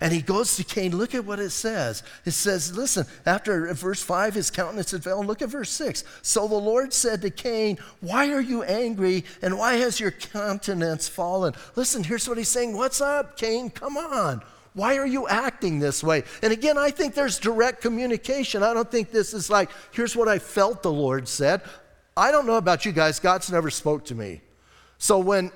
And 0.00 0.12
he 0.12 0.20
goes 0.20 0.56
to 0.56 0.64
Cain. 0.64 0.96
Look 0.96 1.14
at 1.14 1.24
what 1.24 1.40
it 1.40 1.50
says. 1.50 2.02
It 2.24 2.32
says, 2.32 2.76
listen, 2.76 3.06
after 3.24 3.72
verse 3.74 4.02
5, 4.02 4.34
his 4.34 4.50
countenance 4.50 4.90
had 4.90 5.04
fell. 5.04 5.24
Look 5.24 5.42
at 5.42 5.48
verse 5.48 5.70
6. 5.70 6.04
So 6.22 6.46
the 6.46 6.54
Lord 6.54 6.92
said 6.92 7.22
to 7.22 7.30
Cain, 7.30 7.78
Why 8.00 8.30
are 8.32 8.40
you 8.40 8.62
angry 8.62 9.24
and 9.42 9.58
why 9.58 9.74
has 9.74 9.98
your 9.98 10.10
countenance 10.10 11.08
fallen? 11.08 11.54
Listen, 11.76 12.04
here's 12.04 12.28
what 12.28 12.38
he's 12.38 12.48
saying. 12.48 12.76
What's 12.76 13.00
up, 13.00 13.36
Cain? 13.36 13.70
Come 13.70 13.96
on. 13.96 14.42
Why 14.74 14.98
are 14.98 15.06
you 15.06 15.26
acting 15.26 15.78
this 15.78 16.04
way? 16.04 16.24
And 16.42 16.52
again, 16.52 16.76
I 16.76 16.90
think 16.90 17.14
there's 17.14 17.38
direct 17.38 17.80
communication. 17.80 18.62
I 18.62 18.74
don't 18.74 18.90
think 18.90 19.10
this 19.10 19.32
is 19.32 19.48
like, 19.48 19.70
here's 19.92 20.14
what 20.14 20.28
I 20.28 20.38
felt 20.38 20.82
the 20.82 20.92
Lord 20.92 21.28
said. 21.28 21.62
I 22.14 22.30
don't 22.30 22.46
know 22.46 22.56
about 22.56 22.84
you 22.84 22.92
guys, 22.92 23.18
God's 23.18 23.50
never 23.50 23.70
spoke 23.70 24.04
to 24.06 24.14
me. 24.14 24.42
So 24.98 25.18
when 25.18 25.50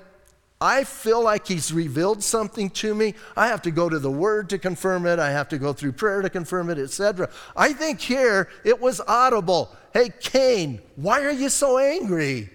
I 0.61 0.83
feel 0.83 1.23
like 1.23 1.47
he's 1.47 1.73
revealed 1.73 2.21
something 2.21 2.69
to 2.69 2.93
me. 2.93 3.15
I 3.35 3.47
have 3.47 3.63
to 3.63 3.71
go 3.71 3.89
to 3.89 3.97
the 3.97 4.11
word 4.11 4.47
to 4.51 4.59
confirm 4.59 5.07
it. 5.07 5.17
I 5.17 5.31
have 5.31 5.49
to 5.49 5.57
go 5.57 5.73
through 5.73 5.93
prayer 5.93 6.21
to 6.21 6.29
confirm 6.29 6.69
it, 6.69 6.77
etc. 6.77 7.31
I 7.57 7.73
think 7.73 7.99
here 7.99 8.47
it 8.63 8.79
was 8.79 9.01
audible. 9.07 9.75
Hey, 9.91 10.09
Cain, 10.19 10.79
why 10.95 11.23
are 11.23 11.31
you 11.31 11.49
so 11.49 11.79
angry? 11.79 12.51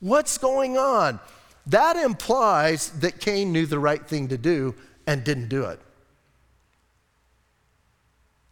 What's 0.00 0.36
going 0.36 0.76
on? 0.76 1.18
That 1.66 1.96
implies 1.96 2.90
that 3.00 3.20
Cain 3.20 3.52
knew 3.52 3.64
the 3.64 3.78
right 3.78 4.06
thing 4.06 4.28
to 4.28 4.36
do 4.36 4.74
and 5.06 5.24
didn't 5.24 5.48
do 5.48 5.64
it. 5.64 5.80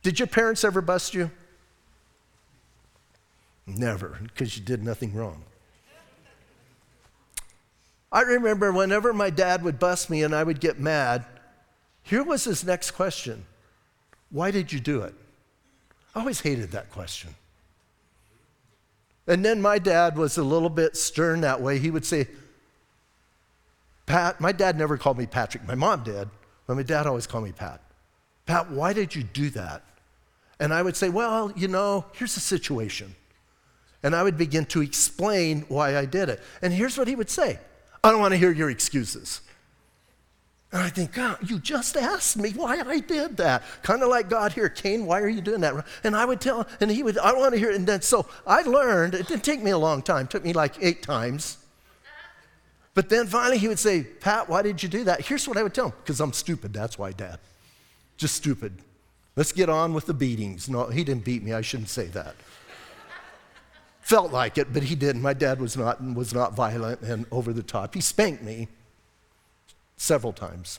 Did 0.03 0.19
your 0.19 0.29
parents 0.29 0.64
ever 0.64 0.81
bust 0.81 1.12
you? 1.12 1.31
Never, 3.67 4.19
because 4.23 4.57
you 4.57 4.64
did 4.64 4.83
nothing 4.83 5.14
wrong. 5.14 5.45
I 8.14 8.20
remember 8.20 8.70
whenever 8.70 9.12
my 9.12 9.29
dad 9.29 9.64
would 9.64 9.81
bust 9.81 10.09
me 10.09 10.22
and 10.22 10.33
I 10.33 10.44
would 10.44 10.61
get 10.61 10.79
mad, 10.79 11.27
here 12.05 12.22
was 12.22 12.44
his 12.44 12.64
next 12.64 12.92
question 12.92 13.44
Why 14.31 14.53
did 14.53 14.72
you 14.72 14.79
do 14.79 15.03
it? 15.03 15.14
I 16.14 16.20
always 16.20 16.40
hated 16.40 16.70
that 16.70 16.90
question. 16.90 17.35
And 19.27 19.44
then 19.44 19.61
my 19.61 19.81
dad 19.81 20.16
was 20.16 20.38
a 20.38 20.44
little 20.44 20.70
bit 20.70 20.96
stern 20.96 21.40
that 21.40 21.61
way. 21.61 21.79
He 21.81 21.90
would 21.90 22.05
say, 22.05 22.29
Pat, 24.07 24.40
my 24.40 24.53
dad 24.53 24.79
never 24.79 24.96
called 24.96 25.18
me 25.18 25.27
Patrick. 25.27 25.66
My 25.66 25.74
mom 25.74 26.05
did, 26.05 26.29
but 26.66 26.77
my 26.77 26.83
dad 26.83 27.07
always 27.07 27.27
called 27.27 27.44
me 27.44 27.53
Pat. 27.53 27.81
Pat, 28.46 28.70
why 28.70 28.92
did 28.92 29.14
you 29.14 29.24
do 29.24 29.50
that? 29.50 29.83
And 30.61 30.72
I 30.72 30.83
would 30.83 30.94
say, 30.94 31.09
Well, 31.09 31.53
you 31.57 31.66
know, 31.66 32.05
here's 32.12 32.37
the 32.37 32.40
situation. 32.40 33.16
And 34.05 34.14
I 34.14 34.22
would 34.22 34.37
begin 34.37 34.66
to 34.66 34.83
explain 34.83 35.64
why 35.68 35.96
I 35.96 36.05
did 36.05 36.29
it. 36.29 36.40
And 36.62 36.72
here's 36.72 36.96
what 36.96 37.09
he 37.09 37.16
would 37.16 37.31
say 37.31 37.59
I 38.05 38.11
don't 38.11 38.21
want 38.21 38.33
to 38.33 38.38
hear 38.38 38.53
your 38.53 38.69
excuses. 38.69 39.40
And 40.71 40.83
I 40.83 40.90
think, 40.90 41.12
God, 41.14 41.38
you 41.49 41.59
just 41.59 41.97
asked 41.97 42.37
me 42.37 42.51
why 42.51 42.81
I 42.81 42.99
did 42.99 43.38
that. 43.38 43.62
Kind 43.83 44.03
of 44.03 44.11
like 44.11 44.29
God 44.29 44.53
here, 44.53 44.69
Cain, 44.69 45.07
why 45.07 45.21
are 45.21 45.29
you 45.29 45.40
doing 45.40 45.62
that? 45.62 45.87
And 46.05 46.14
I 46.14 46.27
would 46.27 46.40
tell, 46.40 46.67
and 46.81 46.90
he 46.90 47.03
would, 47.03 47.17
I 47.17 47.31
don't 47.31 47.40
want 47.40 47.55
to 47.55 47.59
hear 47.59 47.71
it. 47.71 47.77
And 47.77 47.87
then 47.87 48.03
so 48.03 48.27
I 48.47 48.61
learned, 48.62 49.14
it 49.14 49.27
didn't 49.27 49.45
take 49.45 49.62
me 49.62 49.71
a 49.71 49.79
long 49.79 50.03
time, 50.03 50.27
it 50.27 50.31
took 50.31 50.45
me 50.45 50.53
like 50.53 50.75
eight 50.83 51.03
times. 51.03 51.59
But 52.93 53.09
then 53.09 53.27
finally 53.27 53.57
he 53.57 53.69
would 53.69 53.79
say, 53.79 54.03
Pat, 54.03 54.51
why 54.51 54.61
did 54.61 54.83
you 54.83 54.88
do 54.88 55.05
that? 55.05 55.23
Here's 55.23 55.49
what 55.49 55.57
I 55.57 55.62
would 55.62 55.75
tell 55.75 55.87
him 55.87 55.95
because 56.03 56.21
I'm 56.21 56.35
stupid. 56.35 56.75
That's 56.75 56.99
why, 56.99 57.12
Dad. 57.12 57.38
Just 58.19 58.35
stupid. 58.35 58.75
Let's 59.35 59.53
get 59.53 59.69
on 59.71 59.95
with 59.95 60.07
the 60.07 60.14
beatings. 60.14 60.69
No, 60.69 60.87
he 60.88 61.05
didn't 61.05 61.25
beat 61.25 61.43
me. 61.43 61.55
I 61.55 61.62
shouldn't 61.62 61.88
say 61.88 62.07
that. 62.09 62.35
Felt 64.05 64.33
like 64.33 64.59
it, 64.59 64.71
but 64.71 64.83
he 64.83 64.95
didn't. 64.95 65.23
My 65.23 65.33
dad 65.33 65.59
was 65.59 65.79
not, 65.79 66.03
was 66.03 66.35
not 66.35 66.55
violent 66.55 67.01
and 67.01 67.25
over 67.33 67.55
the 67.55 67.62
top. 67.62 67.95
He 67.95 68.03
spanked 68.03 68.43
me 68.43 68.69
several 69.97 70.35
times. 70.35 70.79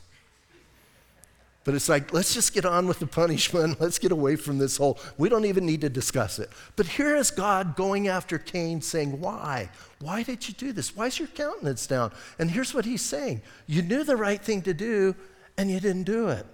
But 1.64 1.74
it's 1.74 1.90
like, 1.90 2.14
let's 2.14 2.36
just 2.36 2.54
get 2.54 2.66
on 2.66 2.88
with 2.88 3.00
the 3.00 3.08
punishment. 3.08 3.82
Let's 3.82 3.98
get 3.98 4.12
away 4.12 4.36
from 4.36 4.60
this 4.60 4.78
whole, 4.78 5.00
we 5.18 5.30
don't 5.30 5.46
even 5.46 5.66
need 5.66 5.82
to 5.82 5.90
discuss 5.90 6.38
it. 6.38 6.52
But 6.76 6.86
here 6.86 7.16
is 7.16 7.32
God 7.32 7.76
going 7.76 8.08
after 8.08 8.38
Cain 8.38 8.80
saying, 8.80 9.20
Why? 9.20 9.72
Why 10.00 10.22
did 10.22 10.48
you 10.48 10.54
do 10.54 10.72
this? 10.72 10.96
Why 10.96 11.08
is 11.08 11.18
your 11.18 11.28
countenance 11.30 11.88
down? 11.88 12.12
And 12.38 12.52
here's 12.52 12.76
what 12.76 12.86
he's 12.86 13.02
saying 13.02 13.42
You 13.66 13.82
knew 13.82 14.04
the 14.04 14.16
right 14.16 14.40
thing 14.40 14.62
to 14.62 14.76
do, 14.76 15.16
and 15.58 15.72
you 15.72 15.80
didn't 15.80 16.04
do 16.04 16.28
it. 16.28 16.46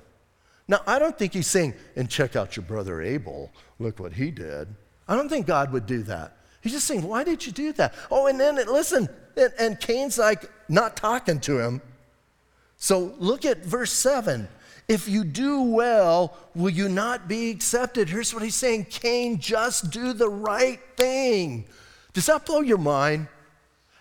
Now, 0.70 0.80
I 0.88 1.00
don't 1.00 1.20
think 1.20 1.34
he's 1.34 1.48
saying, 1.48 1.74
and 1.98 2.10
check 2.10 2.38
out 2.38 2.56
your 2.56 2.64
brother 2.64 3.02
Abel. 3.02 3.52
Look 3.80 4.00
what 4.00 4.14
he 4.14 4.32
did. 4.32 4.70
I 5.10 5.18
don't 5.18 5.28
think 5.28 5.46
God 5.46 5.74
would 5.74 5.86
do 5.86 6.04
that. 6.04 6.38
He's 6.62 6.74
just 6.74 6.88
saying, 6.88 7.04
Why 7.04 7.24
did 7.24 7.46
you 7.46 7.52
do 7.52 7.74
that? 7.74 7.94
Oh, 8.10 8.28
and 8.28 8.40
then 8.40 8.56
listen, 8.56 9.10
and, 9.36 9.54
and 9.60 9.80
Cain's 9.80 10.18
like 10.18 10.50
not 10.70 10.96
talking 10.96 11.40
to 11.42 11.60
him. 11.60 11.82
So 12.78 13.14
look 13.20 13.46
at 13.46 13.64
verse 13.64 13.92
7. 13.92 14.48
If 14.88 15.08
you 15.08 15.24
do 15.24 15.62
well, 15.62 16.36
will 16.56 16.72
you 16.72 16.90
not 16.90 17.28
be 17.28 17.50
accepted? 17.50 18.10
Here's 18.10 18.34
what 18.34 18.44
he's 18.44 18.56
saying 18.56 18.86
Cain, 18.86 19.40
just 19.40 19.92
do 19.92 20.14
the 20.14 20.30
right 20.30 20.80
thing. 20.98 21.66
Does 22.14 22.26
that 22.26 22.46
blow 22.46 22.62
your 22.62 22.78
mind? 22.78 23.28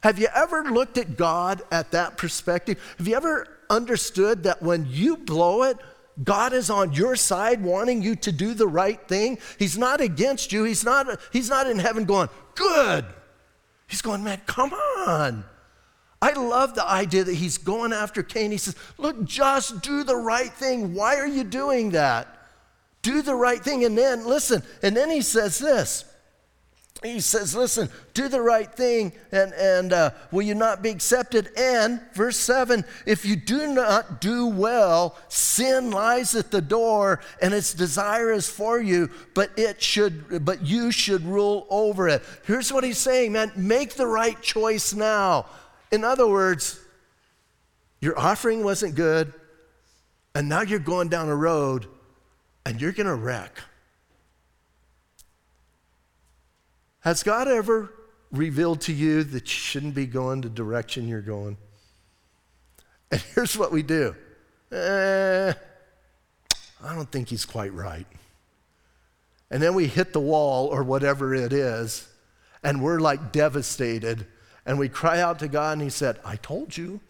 Have 0.03 0.19
you 0.19 0.29
ever 0.35 0.65
looked 0.65 0.99
at 0.99 1.17
God 1.17 1.63
at 1.71 1.91
that 1.93 2.17
perspective? 2.17 2.81
Have 2.99 3.07
you 3.07 3.15
ever 3.15 3.47
understood 3.69 4.43
that 4.45 4.63
when 4.63 4.87
you 4.89 5.17
blow 5.17 5.63
it, 5.65 5.77
God 6.23 6.53
is 6.53 6.71
on 6.71 6.93
your 6.93 7.17
side 7.17 7.63
wanting 7.63 8.03
you 8.03 8.15
to 8.17 8.33
do 8.33 8.55
the 8.55 8.67
right 8.67 9.01
thing? 9.09 9.39
He's 9.59 9.79
not 9.79 10.01
against 10.01 10.53
you. 10.53 10.65
He's 10.65 10.85
not, 10.85 11.21
he's 11.33 11.49
not 11.49 11.67
in 11.67 11.79
heaven 11.79 12.05
going, 12.05 12.29
good. 12.55 13.05
He's 13.87 14.03
going, 14.03 14.23
man, 14.23 14.41
come 14.47 14.73
on. 14.73 15.45
I 16.23 16.33
love 16.33 16.75
the 16.75 16.87
idea 16.87 17.25
that 17.25 17.35
he's 17.35 17.57
going 17.57 17.93
after 17.93 18.23
Cain. 18.23 18.51
He 18.51 18.59
says, 18.59 18.77
Look, 18.99 19.25
just 19.25 19.83
do 19.83 20.05
the 20.05 20.17
right 20.17 20.53
thing. 20.53 20.93
Why 20.93 21.17
are 21.17 21.27
you 21.27 21.45
doing 21.45 21.91
that? 21.93 22.29
Do 23.03 23.23
the 23.23 23.35
right 23.35 23.63
thing. 23.63 23.85
And 23.85 23.97
then, 23.97 24.27
listen, 24.27 24.63
and 24.83 24.95
then 24.95 25.11
he 25.11 25.23
says 25.23 25.59
this. 25.59 26.05
He 27.03 27.21
says, 27.21 27.55
Listen, 27.55 27.89
do 28.13 28.29
the 28.29 28.43
right 28.43 28.71
thing, 28.71 29.13
and, 29.33 29.55
and 29.55 29.93
uh, 29.93 30.11
will 30.31 30.43
you 30.43 30.55
not 30.55 30.83
be 30.83 30.91
accepted? 30.91 31.51
And, 31.57 32.01
verse 32.13 32.37
7 32.37 32.85
if 33.07 33.25
you 33.25 33.37
do 33.37 33.73
not 33.73 34.21
do 34.21 34.47
well, 34.47 35.17
sin 35.29 35.91
lies 35.91 36.35
at 36.35 36.51
the 36.51 36.61
door, 36.61 37.21
and 37.41 37.55
its 37.55 37.73
desire 37.73 38.33
is 38.33 38.49
for 38.51 38.81
you, 38.81 39.11
but 39.35 39.51
it 39.57 39.83
should, 39.83 40.45
but 40.45 40.67
you 40.67 40.93
should 40.93 41.25
rule 41.25 41.67
over 41.71 42.07
it. 42.09 42.23
Here's 42.45 42.73
what 42.73 42.85
he's 42.85 42.99
saying, 42.99 43.33
man 43.33 43.53
make 43.57 43.95
the 43.95 44.07
right 44.07 44.41
choice 44.43 44.93
now. 44.93 45.47
In 45.91 46.05
other 46.05 46.27
words, 46.27 46.79
your 48.01 48.19
offering 48.19 48.63
wasn't 48.63 48.95
good, 48.95 49.33
and 50.35 50.49
now 50.49 50.63
you're 50.63 50.79
going 50.79 51.09
down 51.09 51.29
a 51.29 51.37
road 51.37 51.87
and 52.65 52.81
you're 52.81 52.93
going 52.93 53.07
to 53.07 53.15
wreck. 53.15 53.59
Has 57.01 57.23
God 57.23 57.49
ever 57.49 57.93
revealed 58.31 58.83
to 58.83 58.93
you 58.93 59.25
that 59.25 59.43
you 59.43 59.49
shouldn't 59.49 59.95
be 59.95 60.07
going 60.07 60.41
the 60.41 60.49
direction 60.49 61.09
you're 61.09 61.21
going? 61.21 61.57
And 63.11 63.21
here's 63.35 63.57
what 63.57 63.73
we 63.73 63.83
do 63.83 64.15
eh, 64.73 65.53
I 66.83 66.95
don't 66.95 67.11
think 67.11 67.29
he's 67.29 67.45
quite 67.45 67.73
right. 67.73 68.07
And 69.51 69.61
then 69.63 69.75
we 69.75 69.87
hit 69.89 70.13
the 70.13 70.21
wall 70.21 70.69
or 70.69 70.85
whatever 70.85 71.35
it 71.35 71.53
is, 71.53 72.09
and 72.63 72.83
we're 72.83 73.01
like 73.01 73.33
devastated 73.33 74.27
and 74.67 74.79
we 74.79 74.89
cry 74.89 75.21
out 75.21 75.39
to 75.41 75.49
God, 75.49 75.73
and 75.73 75.83
He 75.83 75.91
said, 75.91 76.21
I 76.25 76.37
told 76.37 76.77
you, 76.77 77.01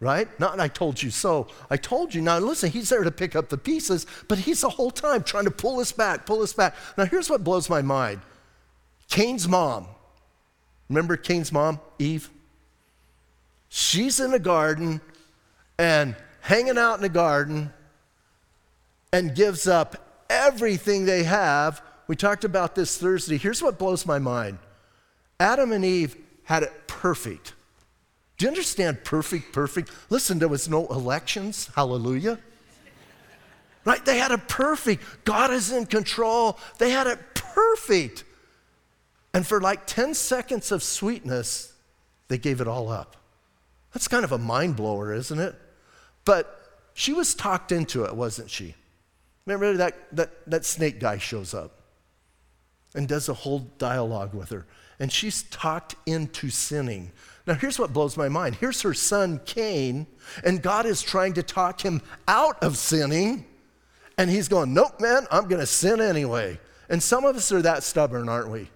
right? 0.00 0.28
Not 0.38 0.58
I 0.60 0.68
told 0.68 1.02
you 1.02 1.10
so. 1.10 1.48
I 1.68 1.76
told 1.76 2.14
you. 2.14 2.22
Now, 2.22 2.38
listen, 2.38 2.70
He's 2.70 2.88
there 2.88 3.04
to 3.04 3.10
pick 3.10 3.36
up 3.36 3.48
the 3.48 3.58
pieces, 3.58 4.06
but 4.28 4.38
He's 4.38 4.60
the 4.60 4.70
whole 4.70 4.90
time 4.90 5.22
trying 5.22 5.44
to 5.44 5.50
pull 5.50 5.80
us 5.80 5.92
back, 5.92 6.26
pull 6.26 6.42
us 6.42 6.52
back. 6.52 6.74
Now, 6.96 7.04
here's 7.04 7.28
what 7.28 7.44
blows 7.44 7.68
my 7.68 7.82
mind 7.82 8.20
Cain's 9.08 9.48
mom. 9.48 9.86
Remember 10.88 11.16
Cain's 11.16 11.52
mom, 11.52 11.80
Eve? 11.98 12.30
She's 13.68 14.20
in 14.20 14.30
the 14.30 14.38
garden 14.38 15.00
and 15.78 16.14
hanging 16.40 16.78
out 16.78 16.96
in 16.96 17.02
the 17.02 17.08
garden 17.08 17.72
and 19.12 19.34
gives 19.34 19.66
up 19.66 20.24
everything 20.28 21.04
they 21.06 21.22
have. 21.24 21.82
We 22.06 22.16
talked 22.16 22.44
about 22.44 22.74
this 22.74 22.98
Thursday. 22.98 23.38
Here's 23.38 23.62
what 23.62 23.78
blows 23.78 24.06
my 24.06 24.18
mind 24.18 24.58
Adam 25.40 25.72
and 25.72 25.84
Eve 25.84 26.16
had 26.44 26.62
it 26.62 26.72
perfect. 26.86 27.54
Do 28.36 28.46
you 28.46 28.50
understand 28.50 29.04
perfect, 29.04 29.52
perfect? 29.52 29.90
Listen, 30.10 30.38
there 30.38 30.48
was 30.48 30.68
no 30.68 30.86
elections. 30.88 31.70
Hallelujah. 31.74 32.38
Right? 33.84 34.04
They 34.04 34.18
had 34.18 34.30
it 34.30 34.48
perfect. 34.48 35.02
God 35.24 35.52
is 35.52 35.70
in 35.70 35.86
control. 35.86 36.58
They 36.78 36.90
had 36.90 37.06
it 37.06 37.18
perfect. 37.34 38.24
And 39.34 39.46
for 39.46 39.60
like 39.60 39.86
10 39.86 40.14
seconds 40.14 40.72
of 40.72 40.82
sweetness, 40.82 41.74
they 42.28 42.38
gave 42.38 42.62
it 42.62 42.68
all 42.68 42.88
up. 42.88 43.16
That's 43.92 44.08
kind 44.08 44.24
of 44.24 44.32
a 44.32 44.38
mind 44.38 44.76
blower, 44.76 45.12
isn't 45.12 45.38
it? 45.38 45.54
But 46.24 46.58
she 46.94 47.12
was 47.12 47.34
talked 47.34 47.70
into 47.70 48.04
it, 48.04 48.16
wasn't 48.16 48.48
she? 48.48 48.74
Remember 49.44 49.76
that, 49.76 50.16
that, 50.16 50.50
that 50.50 50.64
snake 50.64 51.00
guy 51.00 51.18
shows 51.18 51.52
up 51.52 51.82
and 52.94 53.06
does 53.06 53.28
a 53.28 53.34
whole 53.34 53.58
dialogue 53.76 54.32
with 54.32 54.48
her 54.48 54.64
and 54.98 55.12
she's 55.12 55.42
talked 55.44 55.96
into 56.06 56.50
sinning. 56.50 57.12
Now, 57.46 57.54
here's 57.54 57.78
what 57.78 57.92
blows 57.92 58.16
my 58.16 58.28
mind. 58.28 58.56
Here's 58.56 58.82
her 58.82 58.94
son 58.94 59.40
Cain, 59.44 60.06
and 60.44 60.62
God 60.62 60.86
is 60.86 61.02
trying 61.02 61.34
to 61.34 61.42
talk 61.42 61.82
him 61.82 62.00
out 62.26 62.62
of 62.62 62.76
sinning, 62.76 63.44
and 64.16 64.30
he's 64.30 64.48
going, 64.48 64.72
Nope, 64.72 65.00
man, 65.00 65.26
I'm 65.30 65.48
going 65.48 65.60
to 65.60 65.66
sin 65.66 66.00
anyway. 66.00 66.58
And 66.88 67.02
some 67.02 67.24
of 67.24 67.36
us 67.36 67.50
are 67.52 67.62
that 67.62 67.82
stubborn, 67.82 68.28
aren't 68.28 68.50
we? 68.50 68.68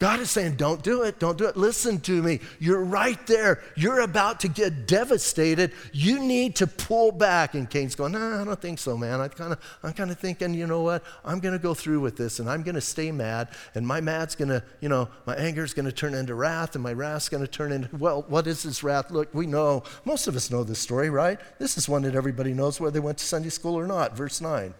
God 0.00 0.18
is 0.20 0.30
saying, 0.30 0.56
Don't 0.56 0.82
do 0.82 1.02
it. 1.02 1.18
Don't 1.18 1.36
do 1.36 1.44
it. 1.44 1.58
Listen 1.58 2.00
to 2.00 2.22
me. 2.22 2.40
You're 2.58 2.82
right 2.82 3.24
there. 3.26 3.62
You're 3.76 4.00
about 4.00 4.40
to 4.40 4.48
get 4.48 4.86
devastated. 4.86 5.72
You 5.92 6.18
need 6.18 6.56
to 6.56 6.66
pull 6.66 7.12
back. 7.12 7.54
And 7.54 7.68
Cain's 7.68 7.94
going, 7.94 8.12
No, 8.12 8.40
I 8.40 8.44
don't 8.44 8.60
think 8.60 8.78
so, 8.78 8.96
man. 8.96 9.20
I 9.20 9.28
kind 9.28 9.52
of, 9.52 9.60
I'm 9.82 9.92
kind 9.92 10.10
of 10.10 10.18
thinking, 10.18 10.54
you 10.54 10.66
know 10.66 10.80
what? 10.80 11.04
I'm 11.22 11.38
going 11.38 11.52
to 11.52 11.62
go 11.62 11.74
through 11.74 12.00
with 12.00 12.16
this 12.16 12.38
and 12.38 12.48
I'm 12.48 12.62
going 12.62 12.76
to 12.76 12.80
stay 12.80 13.12
mad. 13.12 13.48
And 13.74 13.86
my 13.86 14.00
mad's 14.00 14.34
going 14.34 14.48
to, 14.48 14.64
you 14.80 14.88
know, 14.88 15.10
my 15.26 15.36
anger's 15.36 15.74
going 15.74 15.84
to 15.84 15.92
turn 15.92 16.14
into 16.14 16.34
wrath 16.34 16.74
and 16.74 16.82
my 16.82 16.94
wrath's 16.94 17.28
going 17.28 17.42
to 17.42 17.50
turn 17.50 17.70
into, 17.70 17.94
well, 17.94 18.24
what 18.26 18.46
is 18.46 18.62
this 18.62 18.82
wrath? 18.82 19.10
Look, 19.10 19.28
we 19.34 19.46
know, 19.46 19.82
most 20.06 20.26
of 20.26 20.34
us 20.34 20.50
know 20.50 20.64
this 20.64 20.78
story, 20.78 21.10
right? 21.10 21.38
This 21.58 21.76
is 21.76 21.90
one 21.90 22.02
that 22.02 22.14
everybody 22.14 22.54
knows 22.54 22.80
whether 22.80 22.92
they 22.92 23.00
went 23.00 23.18
to 23.18 23.24
Sunday 23.26 23.50
school 23.50 23.78
or 23.78 23.86
not. 23.86 24.16
Verse 24.16 24.40
9. 24.40 24.72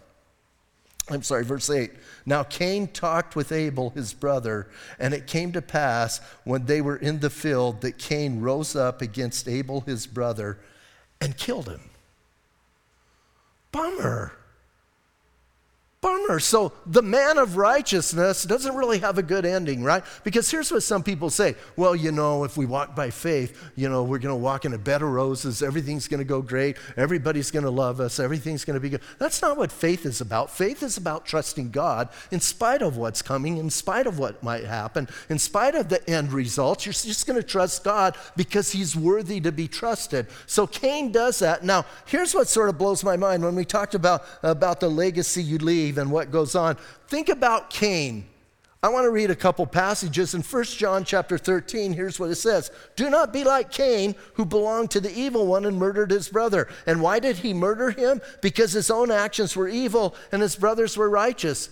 I'm 1.11 1.23
sorry, 1.23 1.45
verse 1.45 1.69
8. 1.69 1.91
Now 2.25 2.45
Cain 2.45 2.89
talked 2.89 3.35
with 3.35 3.53
Abel, 3.53 3.91
his 3.91 4.13
brother, 4.13 4.69
and 4.99 5.13
it 5.13 5.27
came 5.27 5.53
to 5.53 5.63
pass 5.63 6.21
when 6.45 6.67
they 6.67 6.81
were 6.81 6.97
in 6.97 7.21
the 7.21 7.31
field 7.31 7.81
that 7.81 7.99
Cain 7.99 8.41
rose 8.41 8.77
up 8.77 9.03
against 9.03 9.49
Abel, 9.49 9.81
his 9.81 10.07
brother, 10.07 10.59
and 11.21 11.37
killed 11.37 11.69
him. 11.69 11.91
Bummer. 13.73 14.33
Bummer. 16.03 16.41
So 16.41 16.73
the 16.87 17.03
man 17.03 17.37
of 17.37 17.59
righteousness 17.59 18.45
doesn't 18.45 18.75
really 18.75 19.01
have 19.01 19.19
a 19.19 19.23
good 19.23 19.45
ending, 19.45 19.85
right? 19.85 20.03
Because 20.25 20.51
here's 20.51 20.73
what 20.73 20.83
some 20.83 21.03
people 21.03 21.29
say 21.29 21.57
well, 21.77 21.95
you 21.95 22.11
know, 22.11 22.45
if 22.45 22.57
we 22.57 22.65
walk 22.65 22.97
by 22.97 23.11
faith, 23.11 23.71
you 23.77 23.87
know, 23.87 24.03
we're 24.03 24.19
going 24.19 24.35
to 24.35 24.43
walk 24.43 24.65
in 24.65 24.73
a 24.73 24.79
bed 24.79 25.03
of 25.03 25.11
roses, 25.11 25.63
everything's 25.63 26.09
going 26.09 26.19
to 26.19 26.25
go 26.25 26.41
great, 26.41 26.79
everybody's 26.97 27.51
going 27.51 27.65
to 27.65 27.71
love 27.71 28.01
us, 28.01 28.19
everything's 28.19 28.65
going 28.65 28.75
to 28.75 28.81
be 28.81 28.89
good. 28.89 29.03
That's 29.19 29.43
not 29.43 29.59
what 29.59 29.71
faith 29.71 30.07
is 30.07 30.23
about. 30.23 30.51
Faith 30.51 30.83
is 30.83 30.97
about 30.97 31.27
trusting 31.27 31.71
God 31.71 32.09
in 32.31 32.41
spite 32.41 32.81
of 32.81 32.97
what's 32.97 33.21
coming, 33.21 33.59
in 33.59 33.69
spite 33.69 34.07
of 34.07 34.19
what 34.19 34.43
might 34.43 34.65
happen, 34.65 35.07
in 35.29 35.39
spite 35.39 35.75
of 35.75 35.91
the 35.91 36.09
end 36.09 36.33
results. 36.33 36.87
You're 36.87 36.95
just 36.95 37.27
going 37.27 37.39
to 37.41 37.47
trust 37.47 37.85
God 37.85 38.17
because 38.37 38.73
He's 38.73 38.97
worthy 38.97 39.39
to 39.43 39.53
be 39.53 39.69
trusted. 39.69 40.29
So 40.47 40.67
Cain 40.67 41.13
does 41.13 41.41
that. 41.41 41.63
Now, 41.63 41.85
here's 42.07 42.35
what 42.35 42.49
sort 42.49 42.71
of 42.71 42.79
blows 42.79 43.05
my 43.05 43.19
mind 43.19 43.45
when 43.45 43.55
we 43.55 43.67
talked 43.67 43.95
about, 43.95 44.25
about 44.43 44.81
the 44.81 44.89
legacy 44.89 45.43
you 45.43 45.59
leave 45.59 45.90
and 45.99 46.11
what 46.11 46.31
goes 46.31 46.55
on. 46.55 46.77
Think 47.09 47.29
about 47.29 47.71
Cain. 47.71 48.27
I 48.83 48.89
want 48.89 49.05
to 49.05 49.11
read 49.11 49.31
a 49.31 49.37
couple 49.37 49.67
passages 49.67 50.35
in 50.35 50.41
1 50.41 50.65
John 50.65 51.05
chapter 51.05 51.37
13. 51.37 51.93
Here's 51.93 52.19
what 52.19 52.31
it 52.31 52.37
says 52.37 52.71
Do 52.97 53.11
not 53.11 53.33
be 53.33 53.45
like 53.45 53.71
Cain, 53.71 54.15
who 54.35 54.47
belonged 54.47 54.91
to 54.93 55.01
the 55.01 55.13
evil 55.13 55.47
one 55.47 55.67
and 55.67 55.77
murdered 55.77 56.11
his 56.11 56.29
brother. 56.31 56.67
And 56.87 57.03
why 57.03 57.19
did 57.19 57.37
he 57.37 57.53
murder 57.53 57.91
him? 57.91 58.23
Because 58.41 58.73
his 58.73 58.91
own 58.91 59.11
actions 59.11 59.55
were 59.55 59.69
evil 59.69 60.15
and 60.33 60.41
his 60.41 60.57
brothers 60.57 60.97
were 60.97 61.11
righteous. 61.11 61.69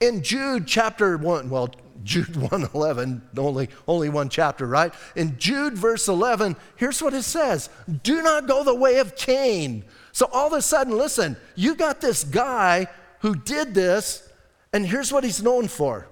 In 0.00 0.22
Jude 0.22 0.66
chapter 0.66 1.18
1, 1.18 1.50
well, 1.50 1.70
Jude 2.02 2.34
1 2.50 2.70
11, 2.74 3.22
only, 3.36 3.68
only 3.86 4.08
one 4.08 4.30
chapter, 4.30 4.66
right? 4.66 4.92
In 5.14 5.38
Jude 5.38 5.74
verse 5.74 6.08
11, 6.08 6.56
here's 6.76 7.02
what 7.02 7.12
it 7.12 7.24
says 7.24 7.68
Do 8.02 8.22
not 8.22 8.48
go 8.48 8.64
the 8.64 8.74
way 8.74 8.98
of 8.98 9.16
Cain. 9.16 9.84
So 10.12 10.28
all 10.32 10.46
of 10.46 10.52
a 10.54 10.62
sudden, 10.62 10.96
listen, 10.96 11.36
you 11.54 11.74
got 11.74 12.00
this 12.00 12.24
guy 12.24 12.86
who 13.22 13.36
did 13.36 13.72
this, 13.72 14.28
and 14.72 14.86
here's 14.86 15.12
what 15.12 15.24
he's 15.24 15.42
known 15.42 15.68
for 15.68 16.08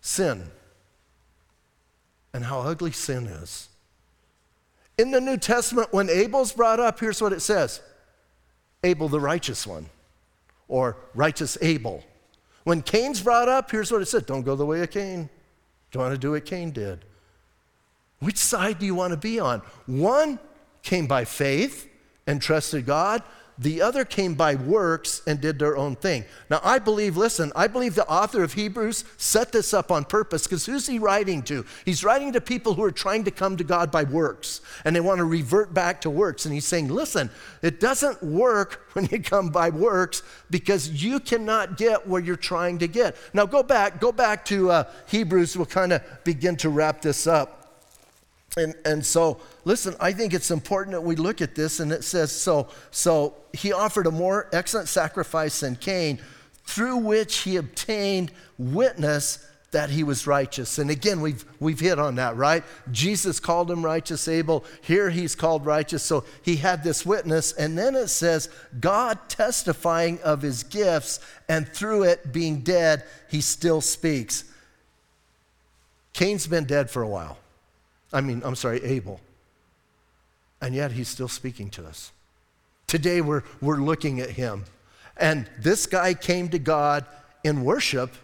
sin 0.00 0.50
and 2.32 2.44
how 2.44 2.60
ugly 2.60 2.92
sin 2.92 3.26
is. 3.26 3.68
In 4.96 5.10
the 5.10 5.20
New 5.20 5.36
Testament, 5.36 5.88
when 5.92 6.08
Abel's 6.10 6.52
brought 6.52 6.80
up, 6.80 6.98
here's 6.98 7.20
what 7.20 7.32
it 7.32 7.40
says 7.40 7.80
Abel 8.82 9.08
the 9.08 9.20
righteous 9.20 9.66
one, 9.66 9.86
or 10.66 10.96
righteous 11.14 11.58
Abel. 11.60 12.02
When 12.64 12.82
Cain's 12.82 13.22
brought 13.22 13.48
up, 13.48 13.70
here's 13.70 13.92
what 13.92 14.02
it 14.02 14.06
said 14.06 14.26
don't 14.26 14.42
go 14.42 14.56
the 14.56 14.66
way 14.66 14.82
of 14.82 14.90
Cain. 14.90 15.28
Do 15.90 15.98
you 15.98 16.00
want 16.02 16.14
to 16.14 16.18
do 16.18 16.32
what 16.32 16.44
Cain 16.44 16.70
did? 16.70 17.04
Which 18.20 18.38
side 18.38 18.78
do 18.78 18.86
you 18.86 18.94
want 18.94 19.12
to 19.12 19.16
be 19.16 19.38
on? 19.38 19.62
One 19.86 20.38
came 20.82 21.06
by 21.06 21.24
faith 21.24 21.88
and 22.26 22.42
trusted 22.42 22.86
God. 22.86 23.22
The 23.58 23.82
other 23.82 24.04
came 24.04 24.34
by 24.34 24.54
works 24.54 25.20
and 25.26 25.40
did 25.40 25.58
their 25.58 25.76
own 25.76 25.96
thing. 25.96 26.24
Now, 26.48 26.60
I 26.62 26.78
believe, 26.78 27.16
listen, 27.16 27.50
I 27.56 27.66
believe 27.66 27.96
the 27.96 28.06
author 28.08 28.44
of 28.44 28.52
Hebrews 28.52 29.04
set 29.16 29.50
this 29.50 29.74
up 29.74 29.90
on 29.90 30.04
purpose 30.04 30.44
because 30.44 30.64
who's 30.64 30.86
he 30.86 31.00
writing 31.00 31.42
to? 31.44 31.66
He's 31.84 32.04
writing 32.04 32.32
to 32.34 32.40
people 32.40 32.74
who 32.74 32.84
are 32.84 32.92
trying 32.92 33.24
to 33.24 33.32
come 33.32 33.56
to 33.56 33.64
God 33.64 33.90
by 33.90 34.04
works 34.04 34.60
and 34.84 34.94
they 34.94 35.00
want 35.00 35.18
to 35.18 35.24
revert 35.24 35.74
back 35.74 36.00
to 36.02 36.10
works. 36.10 36.44
And 36.44 36.54
he's 36.54 36.66
saying, 36.66 36.88
listen, 36.88 37.30
it 37.60 37.80
doesn't 37.80 38.22
work 38.22 38.88
when 38.92 39.06
you 39.06 39.20
come 39.20 39.48
by 39.48 39.70
works 39.70 40.22
because 40.50 41.02
you 41.02 41.18
cannot 41.18 41.76
get 41.76 42.06
where 42.06 42.22
you're 42.22 42.36
trying 42.36 42.78
to 42.78 42.86
get. 42.86 43.16
Now, 43.34 43.46
go 43.46 43.64
back, 43.64 44.00
go 44.00 44.12
back 44.12 44.44
to 44.46 44.70
uh, 44.70 44.92
Hebrews. 45.08 45.56
We'll 45.56 45.66
kind 45.66 45.92
of 45.92 46.02
begin 46.22 46.56
to 46.58 46.68
wrap 46.68 47.02
this 47.02 47.26
up. 47.26 47.57
And, 48.58 48.74
and 48.84 49.06
so, 49.06 49.40
listen, 49.64 49.94
I 50.00 50.12
think 50.12 50.34
it's 50.34 50.50
important 50.50 50.92
that 50.92 51.02
we 51.02 51.16
look 51.16 51.40
at 51.40 51.54
this. 51.54 51.80
And 51.80 51.92
it 51.92 52.04
says, 52.04 52.32
so, 52.32 52.68
so 52.90 53.34
he 53.52 53.72
offered 53.72 54.06
a 54.06 54.10
more 54.10 54.48
excellent 54.52 54.88
sacrifice 54.88 55.60
than 55.60 55.76
Cain, 55.76 56.20
through 56.64 56.98
which 56.98 57.38
he 57.38 57.56
obtained 57.56 58.30
witness 58.58 59.44
that 59.70 59.90
he 59.90 60.02
was 60.02 60.26
righteous. 60.26 60.78
And 60.78 60.90
again, 60.90 61.20
we've, 61.20 61.44
we've 61.60 61.78
hit 61.78 61.98
on 61.98 62.14
that, 62.14 62.36
right? 62.36 62.64
Jesus 62.90 63.38
called 63.38 63.70
him 63.70 63.84
righteous, 63.84 64.26
Abel. 64.26 64.64
Here 64.80 65.10
he's 65.10 65.34
called 65.34 65.66
righteous. 65.66 66.02
So 66.02 66.24
he 66.42 66.56
had 66.56 66.82
this 66.82 67.04
witness. 67.04 67.52
And 67.52 67.76
then 67.76 67.94
it 67.94 68.08
says, 68.08 68.48
God 68.80 69.18
testifying 69.28 70.20
of 70.22 70.40
his 70.40 70.62
gifts, 70.62 71.20
and 71.50 71.68
through 71.68 72.04
it 72.04 72.32
being 72.32 72.60
dead, 72.60 73.04
he 73.28 73.42
still 73.42 73.82
speaks. 73.82 74.44
Cain's 76.14 76.46
been 76.46 76.64
dead 76.64 76.90
for 76.90 77.02
a 77.02 77.08
while. 77.08 77.38
I 78.12 78.20
mean, 78.20 78.42
I'm 78.44 78.56
sorry, 78.56 78.82
Abel. 78.84 79.20
And 80.60 80.74
yet 80.74 80.92
he's 80.92 81.08
still 81.08 81.28
speaking 81.28 81.70
to 81.70 81.86
us. 81.86 82.12
Today 82.86 83.20
we're, 83.20 83.42
we're 83.60 83.76
looking 83.76 84.20
at 84.20 84.30
him. 84.30 84.64
And 85.16 85.48
this 85.58 85.86
guy 85.86 86.14
came 86.14 86.48
to 86.50 86.58
God 86.58 87.04
in 87.44 87.64
worship, 87.64 88.14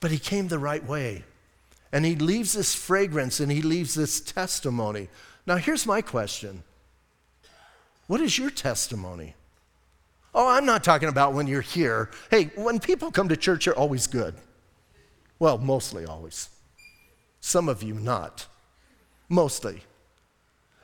but 0.00 0.10
he 0.10 0.18
came 0.18 0.48
the 0.48 0.58
right 0.58 0.84
way. 0.84 1.24
And 1.92 2.04
he 2.04 2.14
leaves 2.14 2.52
this 2.52 2.74
fragrance 2.74 3.40
and 3.40 3.50
he 3.50 3.62
leaves 3.62 3.94
this 3.94 4.20
testimony. 4.20 5.08
Now, 5.46 5.56
here's 5.56 5.86
my 5.86 6.00
question 6.02 6.62
What 8.06 8.20
is 8.20 8.38
your 8.38 8.50
testimony? 8.50 9.34
Oh, 10.34 10.48
I'm 10.48 10.66
not 10.66 10.84
talking 10.84 11.08
about 11.08 11.32
when 11.32 11.46
you're 11.46 11.62
here. 11.62 12.10
Hey, 12.30 12.50
when 12.56 12.78
people 12.78 13.10
come 13.10 13.30
to 13.30 13.36
church, 13.38 13.64
you're 13.64 13.74
always 13.78 14.06
good. 14.06 14.34
Well, 15.38 15.56
mostly 15.56 16.04
always. 16.04 16.50
Some 17.40 17.70
of 17.70 17.82
you 17.82 17.94
not 17.94 18.46
mostly. 19.28 19.82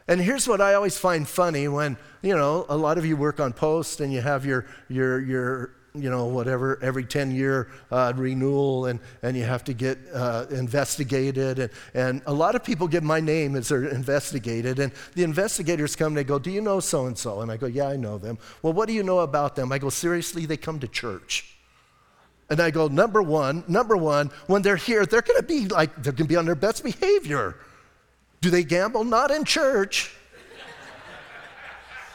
And 0.08 0.20
here's 0.20 0.48
what 0.48 0.60
I 0.60 0.74
always 0.74 0.98
find 0.98 1.26
funny 1.26 1.68
when, 1.68 1.96
you 2.22 2.36
know, 2.36 2.66
a 2.68 2.76
lot 2.76 2.98
of 2.98 3.06
you 3.06 3.16
work 3.16 3.40
on 3.40 3.52
post 3.52 4.00
and 4.00 4.12
you 4.12 4.20
have 4.20 4.44
your, 4.44 4.66
your, 4.88 5.20
your 5.20 5.74
you 5.94 6.08
know, 6.08 6.26
whatever, 6.26 6.78
every 6.82 7.04
10 7.04 7.32
year 7.32 7.68
uh, 7.90 8.12
renewal 8.16 8.86
and, 8.86 8.98
and 9.22 9.36
you 9.36 9.44
have 9.44 9.62
to 9.64 9.74
get 9.74 9.98
uh, 10.12 10.46
investigated. 10.50 11.58
And, 11.58 11.70
and 11.94 12.22
a 12.26 12.32
lot 12.32 12.54
of 12.54 12.64
people 12.64 12.88
give 12.88 13.02
my 13.02 13.20
name 13.20 13.56
as 13.56 13.68
they're 13.68 13.84
investigated. 13.84 14.78
And 14.78 14.92
the 15.14 15.22
investigators 15.22 15.94
come 15.94 16.08
and 16.08 16.16
they 16.16 16.24
go, 16.24 16.38
Do 16.38 16.50
you 16.50 16.60
know 16.60 16.80
so 16.80 17.06
and 17.06 17.16
so? 17.16 17.40
And 17.42 17.52
I 17.52 17.56
go, 17.56 17.66
Yeah, 17.66 17.88
I 17.88 17.96
know 17.96 18.18
them. 18.18 18.38
Well, 18.62 18.72
what 18.72 18.88
do 18.88 18.94
you 18.94 19.02
know 19.02 19.20
about 19.20 19.54
them? 19.54 19.70
I 19.70 19.78
go, 19.78 19.90
Seriously, 19.90 20.46
they 20.46 20.56
come 20.56 20.80
to 20.80 20.88
church. 20.88 21.56
And 22.48 22.60
I 22.60 22.70
go, 22.70 22.88
Number 22.88 23.22
one, 23.22 23.62
number 23.68 23.96
one, 23.96 24.30
when 24.46 24.62
they're 24.62 24.76
here, 24.76 25.04
they're 25.04 25.22
going 25.22 25.40
to 25.40 25.46
be 25.46 25.68
like, 25.68 25.94
they're 26.02 26.12
going 26.12 26.28
to 26.28 26.32
be 26.32 26.36
on 26.36 26.46
their 26.46 26.54
best 26.54 26.82
behavior. 26.82 27.56
Do 28.42 28.50
they 28.50 28.64
gamble? 28.64 29.04
Not 29.04 29.30
in 29.30 29.44
church. 29.44 30.14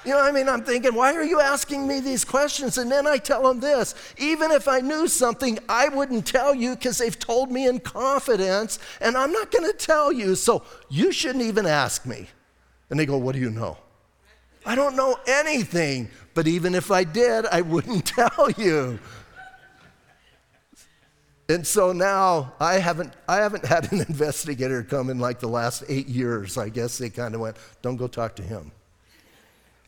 You 0.05 0.13
know, 0.13 0.21
I 0.21 0.31
mean, 0.31 0.47
I'm 0.47 0.63
thinking, 0.63 0.93
why 0.93 1.13
are 1.15 1.23
you 1.23 1.41
asking 1.41 1.85
me 1.85 1.99
these 1.99 2.23
questions? 2.23 2.77
And 2.77 2.89
then 2.89 3.07
I 3.07 3.17
tell 3.17 3.43
them 3.43 3.59
this 3.59 3.93
even 4.17 4.51
if 4.51 4.67
I 4.67 4.79
knew 4.79 5.07
something, 5.07 5.57
I 5.67 5.89
wouldn't 5.89 6.25
tell 6.25 6.53
you 6.53 6.75
because 6.75 6.97
they've 6.97 7.17
told 7.17 7.51
me 7.51 7.67
in 7.67 7.79
confidence, 7.79 8.79
and 9.01 9.17
I'm 9.17 9.31
not 9.31 9.51
going 9.51 9.69
to 9.69 9.75
tell 9.75 10.11
you, 10.11 10.35
so 10.35 10.63
you 10.89 11.11
shouldn't 11.11 11.43
even 11.43 11.65
ask 11.65 12.05
me. 12.05 12.27
And 12.89 12.99
they 12.99 13.05
go, 13.05 13.17
What 13.17 13.35
do 13.35 13.41
you 13.41 13.49
know? 13.49 13.77
I 14.65 14.75
don't 14.75 14.95
know 14.95 15.17
anything, 15.27 16.09
but 16.33 16.47
even 16.47 16.75
if 16.75 16.91
I 16.91 17.03
did, 17.05 17.45
I 17.45 17.61
wouldn't 17.61 18.05
tell 18.17 18.51
you. 18.57 18.99
And 21.49 21.65
so 21.65 21.93
now 21.93 22.53
I 22.59 22.75
haven't, 22.75 23.13
I 23.27 23.37
haven't 23.37 23.65
had 23.65 23.91
an 23.91 24.01
investigator 24.09 24.83
come 24.83 25.09
in 25.09 25.19
like 25.19 25.39
the 25.39 25.47
last 25.47 25.83
eight 25.87 26.07
years. 26.07 26.57
I 26.57 26.69
guess 26.69 26.97
they 26.97 27.09
kind 27.09 27.35
of 27.35 27.41
went, 27.41 27.57
don't 27.81 27.95
go 27.95 28.07
talk 28.07 28.35
to 28.37 28.43
him. 28.43 28.71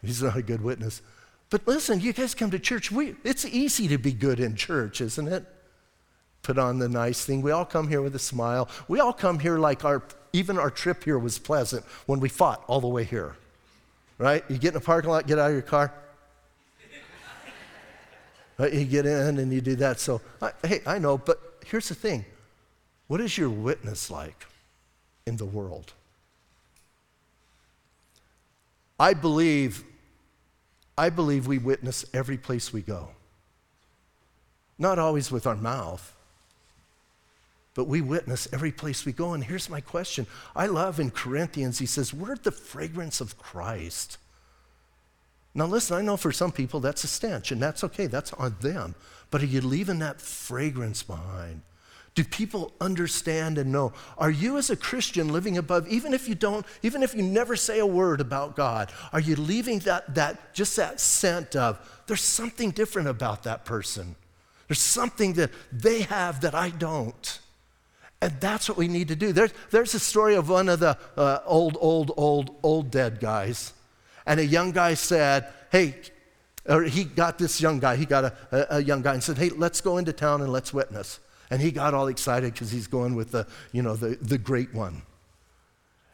He's 0.01 0.23
not 0.23 0.37
a 0.37 0.41
good 0.41 0.61
witness. 0.61 1.01
But 1.49 1.67
listen, 1.67 1.99
you 1.99 2.13
guys 2.13 2.33
come 2.35 2.51
to 2.51 2.59
church. 2.59 2.91
We, 2.91 3.15
it's 3.23 3.43
easy 3.45 3.87
to 3.89 3.97
be 3.97 4.13
good 4.13 4.39
in 4.39 4.55
church, 4.55 5.01
isn't 5.01 5.27
it? 5.27 5.45
Put 6.43 6.57
on 6.57 6.79
the 6.79 6.87
nice 6.87 7.25
thing. 7.25 7.41
We 7.41 7.51
all 7.51 7.65
come 7.65 7.89
here 7.89 8.01
with 8.01 8.15
a 8.15 8.19
smile. 8.19 8.69
We 8.87 9.01
all 9.01 9.11
come 9.11 9.39
here 9.39 9.57
like 9.57 9.83
our, 9.83 10.01
even 10.31 10.57
our 10.57 10.69
trip 10.69 11.03
here 11.03 11.19
was 11.19 11.37
pleasant 11.37 11.83
when 12.05 12.21
we 12.21 12.29
fought 12.29 12.63
all 12.67 12.79
the 12.79 12.87
way 12.87 13.03
here. 13.03 13.35
Right? 14.17 14.43
You 14.49 14.57
get 14.57 14.73
in 14.73 14.77
a 14.77 14.81
parking 14.81 15.09
lot, 15.09 15.27
get 15.27 15.39
out 15.39 15.47
of 15.47 15.53
your 15.53 15.61
car. 15.61 15.93
right? 18.57 18.73
You 18.73 18.85
get 18.85 19.05
in 19.05 19.39
and 19.39 19.51
you 19.51 19.59
do 19.59 19.75
that. 19.77 19.99
So, 19.99 20.21
I, 20.41 20.51
hey, 20.63 20.81
I 20.85 20.99
know, 20.99 21.17
but 21.17 21.48
here's 21.65 21.89
the 21.89 21.95
thing 21.95 22.25
what 23.07 23.21
is 23.21 23.37
your 23.37 23.49
witness 23.49 24.11
like 24.11 24.45
in 25.25 25.37
the 25.37 25.45
world? 25.45 25.93
I 28.99 29.13
believe, 29.13 29.83
I 30.97 31.09
believe 31.09 31.47
we 31.47 31.57
witness 31.57 32.05
every 32.13 32.37
place 32.37 32.73
we 32.73 32.81
go. 32.81 33.09
Not 34.77 34.99
always 34.99 35.31
with 35.31 35.47
our 35.47 35.55
mouth, 35.55 36.15
but 37.73 37.85
we 37.85 38.01
witness 38.01 38.47
every 38.51 38.71
place 38.71 39.05
we 39.05 39.13
go. 39.13 39.33
And 39.33 39.43
here's 39.43 39.69
my 39.69 39.81
question 39.81 40.27
I 40.55 40.65
love 40.67 40.99
in 40.99 41.11
Corinthians, 41.11 41.79
he 41.79 41.85
says, 41.85 42.13
We're 42.13 42.35
the 42.35 42.51
fragrance 42.51 43.21
of 43.21 43.37
Christ. 43.37 44.17
Now, 45.53 45.65
listen, 45.65 45.97
I 45.97 46.01
know 46.01 46.17
for 46.17 46.31
some 46.31 46.51
people 46.51 46.79
that's 46.79 47.03
a 47.03 47.07
stench, 47.07 47.51
and 47.51 47.61
that's 47.61 47.83
okay, 47.83 48.07
that's 48.07 48.33
on 48.33 48.55
them. 48.61 48.95
But 49.31 49.41
are 49.41 49.47
you 49.47 49.61
leaving 49.61 49.99
that 49.99 50.21
fragrance 50.21 51.03
behind? 51.03 51.61
Do 52.15 52.23
people 52.23 52.73
understand 52.81 53.57
and 53.57 53.71
know? 53.71 53.93
Are 54.17 54.31
you 54.31 54.57
as 54.57 54.69
a 54.69 54.75
Christian 54.75 55.31
living 55.31 55.57
above, 55.57 55.87
even 55.87 56.13
if 56.13 56.27
you 56.27 56.35
don't, 56.35 56.65
even 56.81 57.03
if 57.03 57.15
you 57.15 57.21
never 57.21 57.55
say 57.55 57.79
a 57.79 57.85
word 57.85 58.19
about 58.19 58.55
God, 58.55 58.91
are 59.13 59.19
you 59.19 59.35
leaving 59.35 59.79
that, 59.79 60.15
that 60.15 60.53
just 60.53 60.75
that 60.75 60.99
scent 60.99 61.55
of 61.55 61.79
there's 62.07 62.21
something 62.21 62.71
different 62.71 63.07
about 63.07 63.43
that 63.43 63.63
person? 63.63 64.15
There's 64.67 64.81
something 64.81 65.33
that 65.33 65.51
they 65.71 66.01
have 66.01 66.41
that 66.41 66.53
I 66.53 66.69
don't. 66.69 67.39
And 68.21 68.39
that's 68.41 68.67
what 68.67 68.77
we 68.77 68.87
need 68.87 69.07
to 69.07 69.15
do. 69.15 69.31
There's, 69.31 69.53
there's 69.71 69.93
a 69.93 69.99
story 69.99 70.35
of 70.35 70.49
one 70.49 70.67
of 70.67 70.79
the 70.79 70.97
uh, 71.15 71.39
old, 71.45 71.77
old, 71.79 72.11
old, 72.17 72.55
old 72.63 72.91
dead 72.91 73.19
guys. 73.19 73.73
And 74.25 74.39
a 74.39 74.45
young 74.45 74.71
guy 74.71 74.93
said, 74.93 75.47
Hey, 75.71 75.95
or 76.67 76.83
he 76.83 77.03
got 77.03 77.37
this 77.37 77.59
young 77.61 77.79
guy, 77.79 77.95
he 77.95 78.05
got 78.05 78.25
a, 78.25 78.33
a, 78.51 78.77
a 78.77 78.83
young 78.83 79.01
guy 79.01 79.13
and 79.13 79.23
said, 79.23 79.37
Hey, 79.37 79.49
let's 79.49 79.81
go 79.81 79.97
into 79.97 80.13
town 80.13 80.41
and 80.41 80.51
let's 80.51 80.73
witness. 80.73 81.19
And 81.49 81.61
he 81.61 81.71
got 81.71 81.93
all 81.93 82.07
excited 82.07 82.53
because 82.53 82.71
he's 82.71 82.87
going 82.87 83.15
with 83.15 83.31
the, 83.31 83.47
you 83.71 83.81
know, 83.81 83.95
the, 83.95 84.17
the 84.21 84.37
great 84.37 84.73
one. 84.73 85.01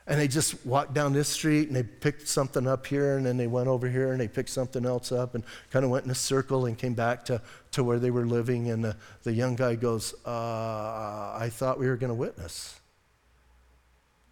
And 0.07 0.19
they 0.19 0.27
just 0.27 0.65
walked 0.65 0.93
down 0.93 1.13
this 1.13 1.27
street 1.27 1.67
and 1.67 1.75
they 1.75 1.81
picked 1.81 2.27
something 2.27 2.67
up 2.67 2.85
here 2.85 3.17
and 3.17 3.25
then 3.25 3.37
they 3.37 3.47
went 3.47 3.67
over 3.67 3.89
here 3.89 4.11
and 4.11 4.21
they 4.21 4.27
picked 4.27 4.49
something 4.49 4.85
else 4.85 5.11
up 5.11 5.33
and 5.33 5.43
kind 5.71 5.83
of 5.83 5.89
went 5.89 6.05
in 6.05 6.11
a 6.11 6.15
circle 6.15 6.67
and 6.67 6.77
came 6.77 6.93
back 6.93 7.25
to, 7.25 7.41
to 7.71 7.83
where 7.83 7.97
they 7.97 8.11
were 8.11 8.25
living. 8.25 8.69
And 8.69 8.83
the, 8.83 8.95
the 9.23 9.33
young 9.33 9.55
guy 9.55 9.73
goes, 9.73 10.13
uh, 10.25 11.35
I 11.39 11.49
thought 11.51 11.79
we 11.79 11.87
were 11.87 11.97
going 11.97 12.11
to 12.11 12.15
witness. 12.15 12.79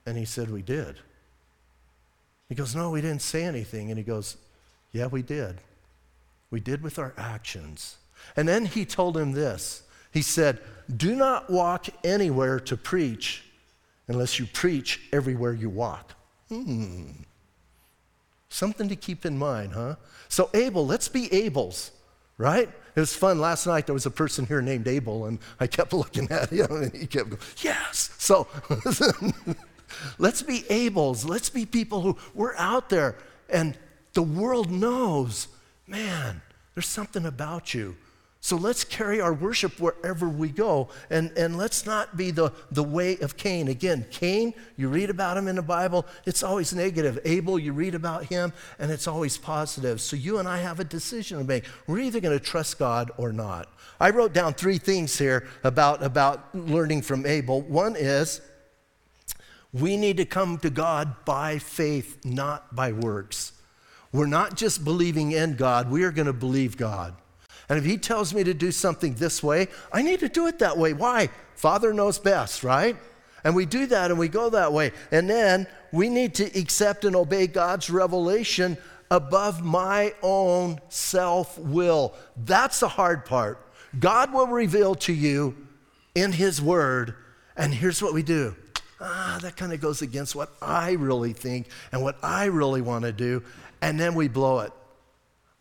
And 0.06 0.18
he 0.18 0.26
said, 0.26 0.52
We 0.52 0.62
did. 0.62 1.00
He 2.54 2.56
goes, 2.56 2.76
No, 2.76 2.92
we 2.92 3.02
didn't 3.02 3.24
say 3.24 3.46
anything. 3.46 3.90
And 3.90 3.98
he 3.98 4.04
goes, 4.04 4.38
Yeah, 4.92 5.08
we 5.08 5.24
did. 5.24 5.60
We 6.52 6.60
did 6.60 6.84
with 6.84 7.00
our 7.00 7.12
actions. 7.18 7.98
And 8.36 8.48
then 8.48 8.68
he 8.68 8.86
told 8.86 9.18
him 9.18 9.32
this 9.32 9.82
He 10.12 10.22
said, 10.22 10.60
Do 10.96 11.16
not 11.16 11.50
walk 11.50 11.88
anywhere 12.04 12.60
to 12.60 12.78
preach 12.78 13.44
unless 14.08 14.38
you 14.38 14.46
preach 14.46 15.02
everywhere 15.12 15.52
you 15.52 15.72
walk. 15.72 16.14
Hmm. 16.50 17.24
Something 18.50 18.88
to 18.88 18.96
keep 18.96 19.26
in 19.26 19.36
mind, 19.36 19.74
huh? 19.74 19.96
So, 20.30 20.52
Abel, 20.54 20.86
let's 20.86 21.08
be 21.08 21.30
Abels, 21.30 21.90
right? 22.38 22.70
It 22.96 23.00
was 23.00 23.16
fun. 23.16 23.40
Last 23.40 23.66
night 23.66 23.88
there 23.88 23.96
was 23.96 24.06
a 24.06 24.12
person 24.12 24.46
here 24.46 24.62
named 24.62 24.88
Abel, 24.88 25.26
and 25.26 25.40
I 25.60 25.66
kept 25.66 25.92
looking 26.04 26.30
at 26.30 26.52
him, 26.52 26.68
and 26.70 26.94
he 26.94 27.08
kept 27.08 27.32
going, 27.32 27.42
Yes. 27.64 28.12
So, 28.20 28.48
let's 30.18 30.42
be 30.42 30.62
Abels. 30.70 31.28
Let's 31.28 31.50
be 31.50 31.66
people 31.66 32.02
who 32.02 32.18
we're 32.34 32.56
out 32.56 32.90
there, 32.90 33.16
and 33.50 33.78
the 34.14 34.24
world 34.24 34.72
knows 34.72 35.48
man, 35.86 36.42
there's 36.74 36.88
something 36.88 37.26
about 37.26 37.74
you 37.74 37.96
So 38.46 38.58
let's 38.58 38.84
carry 38.84 39.22
our 39.22 39.34
worship 39.34 39.80
wherever 39.80 40.28
we 40.28 40.50
go. 40.50 40.90
And, 41.10 41.32
and 41.38 41.58
let's 41.58 41.86
not 41.86 42.18
be 42.18 42.30
the, 42.30 42.52
the 42.72 42.84
way 42.84 43.18
of 43.20 43.38
Cain. 43.38 43.70
Again, 43.70 44.06
Cain, 44.12 44.54
you 44.76 44.90
read 44.90 45.10
about 45.10 45.38
him 45.38 45.48
in 45.48 45.56
the 45.56 45.62
Bible, 45.62 46.06
it's 46.26 46.44
always 46.44 46.74
negative. 46.74 47.20
Abel, 47.24 47.58
you 47.58 47.72
read 47.72 47.96
about 47.96 48.26
him, 48.26 48.52
and 48.80 48.92
it's 48.92 49.08
always 49.08 49.38
positive. 49.38 50.02
So 50.02 50.18
you 50.18 50.40
and 50.40 50.48
I 50.50 50.58
have 50.58 50.82
a 50.82 50.84
decision 50.84 51.38
to 51.38 51.46
make. 51.46 51.64
We're 51.88 52.00
either 52.00 52.20
going 52.20 52.38
to 52.38 52.44
trust 52.44 52.78
God 52.78 53.12
or 53.16 53.32
not. 53.32 53.72
I 53.98 54.10
wrote 54.10 54.34
down 54.34 54.56
three 54.56 54.78
things 54.78 55.18
here 55.18 55.48
about, 55.64 56.04
about 56.04 56.54
learning 56.54 57.04
from 57.04 57.26
Abel. 57.26 57.62
One 57.62 57.96
is 57.96 58.42
we 59.74 59.98
need 59.98 60.18
to 60.18 60.26
come 60.26 60.58
to 60.60 60.70
God 60.70 61.26
by 61.26 61.58
faith, 61.58 62.24
not 62.24 62.76
by 62.76 62.92
works. 62.92 63.54
We're 64.12 64.28
not 64.28 64.56
just 64.56 64.86
believing 64.86 65.32
in 65.32 65.56
God, 65.56 65.90
we 65.90 66.04
are 66.04 66.12
going 66.12 66.28
to 66.28 66.34
believe 66.34 66.78
God. 66.78 67.16
And 67.68 67.80
if 67.80 67.86
he 67.86 67.98
tells 67.98 68.34
me 68.34 68.44
to 68.44 68.54
do 68.54 68.72
something 68.72 69.16
this 69.16 69.42
way, 69.42 69.68
I 69.92 70.04
need 70.04 70.20
to 70.20 70.30
do 70.30 70.48
it 70.48 70.60
that 70.60 70.78
way. 70.78 70.94
Why? 70.94 71.30
Father 71.56 71.94
knows 71.94 72.20
best, 72.20 72.64
right? 72.64 72.96
And 73.44 73.56
we 73.56 73.66
do 73.66 73.88
that 73.88 74.12
and 74.12 74.20
we 74.20 74.28
go 74.28 74.50
that 74.52 74.72
way. 74.72 74.92
And 75.12 75.30
then 75.30 75.68
we 75.92 76.10
need 76.10 76.36
to 76.36 76.60
accept 76.60 77.04
and 77.06 77.16
obey 77.16 77.48
God's 77.48 77.90
revelation 77.90 78.78
above 79.10 79.64
my 79.64 80.14
own 80.22 80.80
self 80.90 81.58
will. 81.58 82.14
That's 82.38 82.80
the 82.80 82.88
hard 82.88 83.26
part. 83.26 83.60
God 84.00 84.34
will 84.34 84.48
reveal 84.48 84.96
to 84.96 85.14
you 85.14 85.56
in 86.16 86.32
His 86.32 86.62
Word, 86.62 87.16
and 87.56 87.74
here's 87.74 88.02
what 88.02 88.14
we 88.14 88.24
do. 88.24 88.56
Ah, 89.00 89.40
that 89.42 89.58
kind 89.58 89.74
of 89.74 89.82
goes 89.82 90.02
against 90.02 90.36
what 90.36 90.54
I 90.62 90.92
really 90.92 91.34
think 91.34 91.68
and 91.92 92.02
what 92.02 92.18
I 92.24 92.46
really 92.46 92.82
want 92.82 93.06
to 93.06 93.12
do, 93.12 93.44
and 93.82 94.00
then 94.00 94.16
we 94.16 94.28
blow 94.28 94.60
it. 94.60 94.72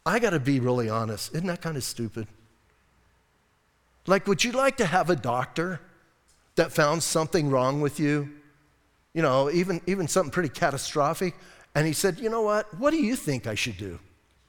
I 0.05 0.19
got 0.19 0.31
to 0.31 0.41
be 0.41 0.61
really 0.61 0.89
honest. 0.89 1.35
Isn't 1.35 1.47
that 1.47 1.61
kind 1.61 1.77
of 1.77 1.85
stupid? 1.85 2.27
Like, 4.07 4.27
would 4.27 4.43
you 4.43 4.53
like 4.53 4.77
to 4.79 4.87
have 4.87 5.11
a 5.11 5.17
doctor 5.17 5.81
that 6.57 6.73
found 6.73 7.03
something 7.03 7.51
wrong 7.51 7.81
with 7.81 8.01
you? 8.01 8.29
You 9.15 9.23
know, 9.23 9.51
even, 9.51 9.81
even 9.87 10.09
something 10.09 10.33
pretty 10.33 10.49
catastrophic. 10.49 11.35
And 11.75 11.87
he 11.87 11.93
said, 11.93 12.19
You 12.19 12.29
know 12.31 12.43
what? 12.43 12.73
What 12.79 12.91
do 12.91 12.97
you 12.97 13.17
think 13.17 13.47
I 13.47 13.55
should 13.55 13.77
do? 13.77 13.99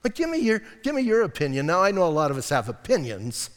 Like, 0.03 0.15
give 0.15 0.29
me 0.29 0.39
your, 0.39 0.61
give 0.81 0.95
me 0.95 1.01
your 1.01 1.21
opinion. 1.21 1.65
Now, 1.65 1.81
I 1.81 1.91
know 1.91 2.03
a 2.03 2.09
lot 2.09 2.31
of 2.31 2.37
us 2.37 2.49
have 2.49 2.67
opinions, 2.67 3.49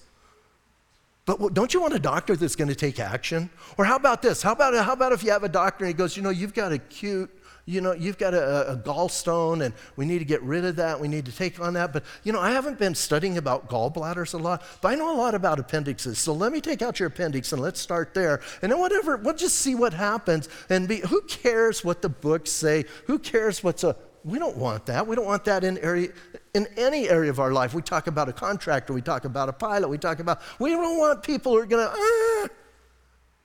but 1.26 1.54
don't 1.54 1.74
you 1.74 1.80
want 1.80 1.92
a 1.92 1.98
doctor 1.98 2.36
that's 2.36 2.56
going 2.56 2.68
to 2.68 2.74
take 2.74 3.00
action? 3.00 3.50
Or 3.76 3.84
how 3.84 3.96
about 3.96 4.22
this? 4.22 4.42
How 4.42 4.52
about, 4.52 4.74
how 4.74 4.92
about 4.92 5.12
if 5.12 5.24
you 5.24 5.32
have 5.32 5.42
a 5.42 5.48
doctor 5.48 5.84
and 5.84 5.92
he 5.92 5.96
goes, 5.96 6.16
You 6.16 6.22
know, 6.22 6.30
you've 6.30 6.54
got 6.54 6.72
acute 6.72 7.30
you 7.66 7.80
know, 7.80 7.92
you've 7.92 8.16
got 8.16 8.32
a, 8.32 8.72
a, 8.72 8.76
gallstone 8.76 9.64
and 9.64 9.74
we 9.96 10.06
need 10.06 10.20
to 10.20 10.24
get 10.24 10.40
rid 10.42 10.64
of 10.64 10.76
that. 10.76 11.00
We 11.00 11.08
need 11.08 11.26
to 11.26 11.32
take 11.32 11.58
on 11.58 11.74
that. 11.74 11.92
But, 11.92 12.04
you 12.22 12.32
know, 12.32 12.40
I 12.40 12.52
haven't 12.52 12.78
been 12.78 12.94
studying 12.94 13.38
about 13.38 13.68
gallbladders 13.68 14.34
a 14.34 14.36
lot, 14.36 14.62
but 14.80 14.92
I 14.92 14.94
know 14.94 15.12
a 15.12 15.18
lot 15.18 15.34
about 15.34 15.58
appendixes. 15.58 16.20
So 16.20 16.32
let 16.32 16.52
me 16.52 16.60
take 16.60 16.80
out 16.80 17.00
your 17.00 17.08
appendix 17.08 17.52
and 17.52 17.60
let's 17.60 17.80
start 17.80 18.14
there. 18.14 18.40
And 18.62 18.70
then 18.70 18.78
whatever, 18.78 19.16
we'll 19.16 19.34
just 19.34 19.56
see 19.56 19.74
what 19.74 19.92
happens. 19.92 20.48
And 20.70 20.86
be, 20.86 20.98
who 20.98 21.22
cares 21.22 21.84
what 21.84 22.02
the 22.02 22.08
books 22.08 22.52
say? 22.52 22.84
Who 23.06 23.18
cares 23.18 23.64
what's 23.64 23.82
a, 23.82 23.96
we 24.26 24.38
don't 24.38 24.56
want 24.56 24.86
that. 24.86 25.06
We 25.06 25.16
don't 25.16 25.24
want 25.24 25.44
that 25.44 25.64
in 25.64 25.78
area, 25.78 26.10
in 26.52 26.66
any 26.76 27.08
area 27.08 27.30
of 27.30 27.40
our 27.40 27.52
life. 27.52 27.72
We 27.72 27.80
talk 27.80 28.06
about 28.06 28.28
a 28.28 28.32
contractor, 28.32 28.92
we 28.92 29.00
talk 29.00 29.24
about 29.24 29.48
a 29.48 29.52
pilot, 29.52 29.88
we 29.88 29.98
talk 29.98 30.18
about, 30.18 30.42
we 30.58 30.70
don't 30.70 30.98
want 30.98 31.22
people 31.22 31.52
who 31.52 31.58
are 31.58 31.66
going 31.66 31.86
to, 31.86 31.94
ah. 31.96 32.48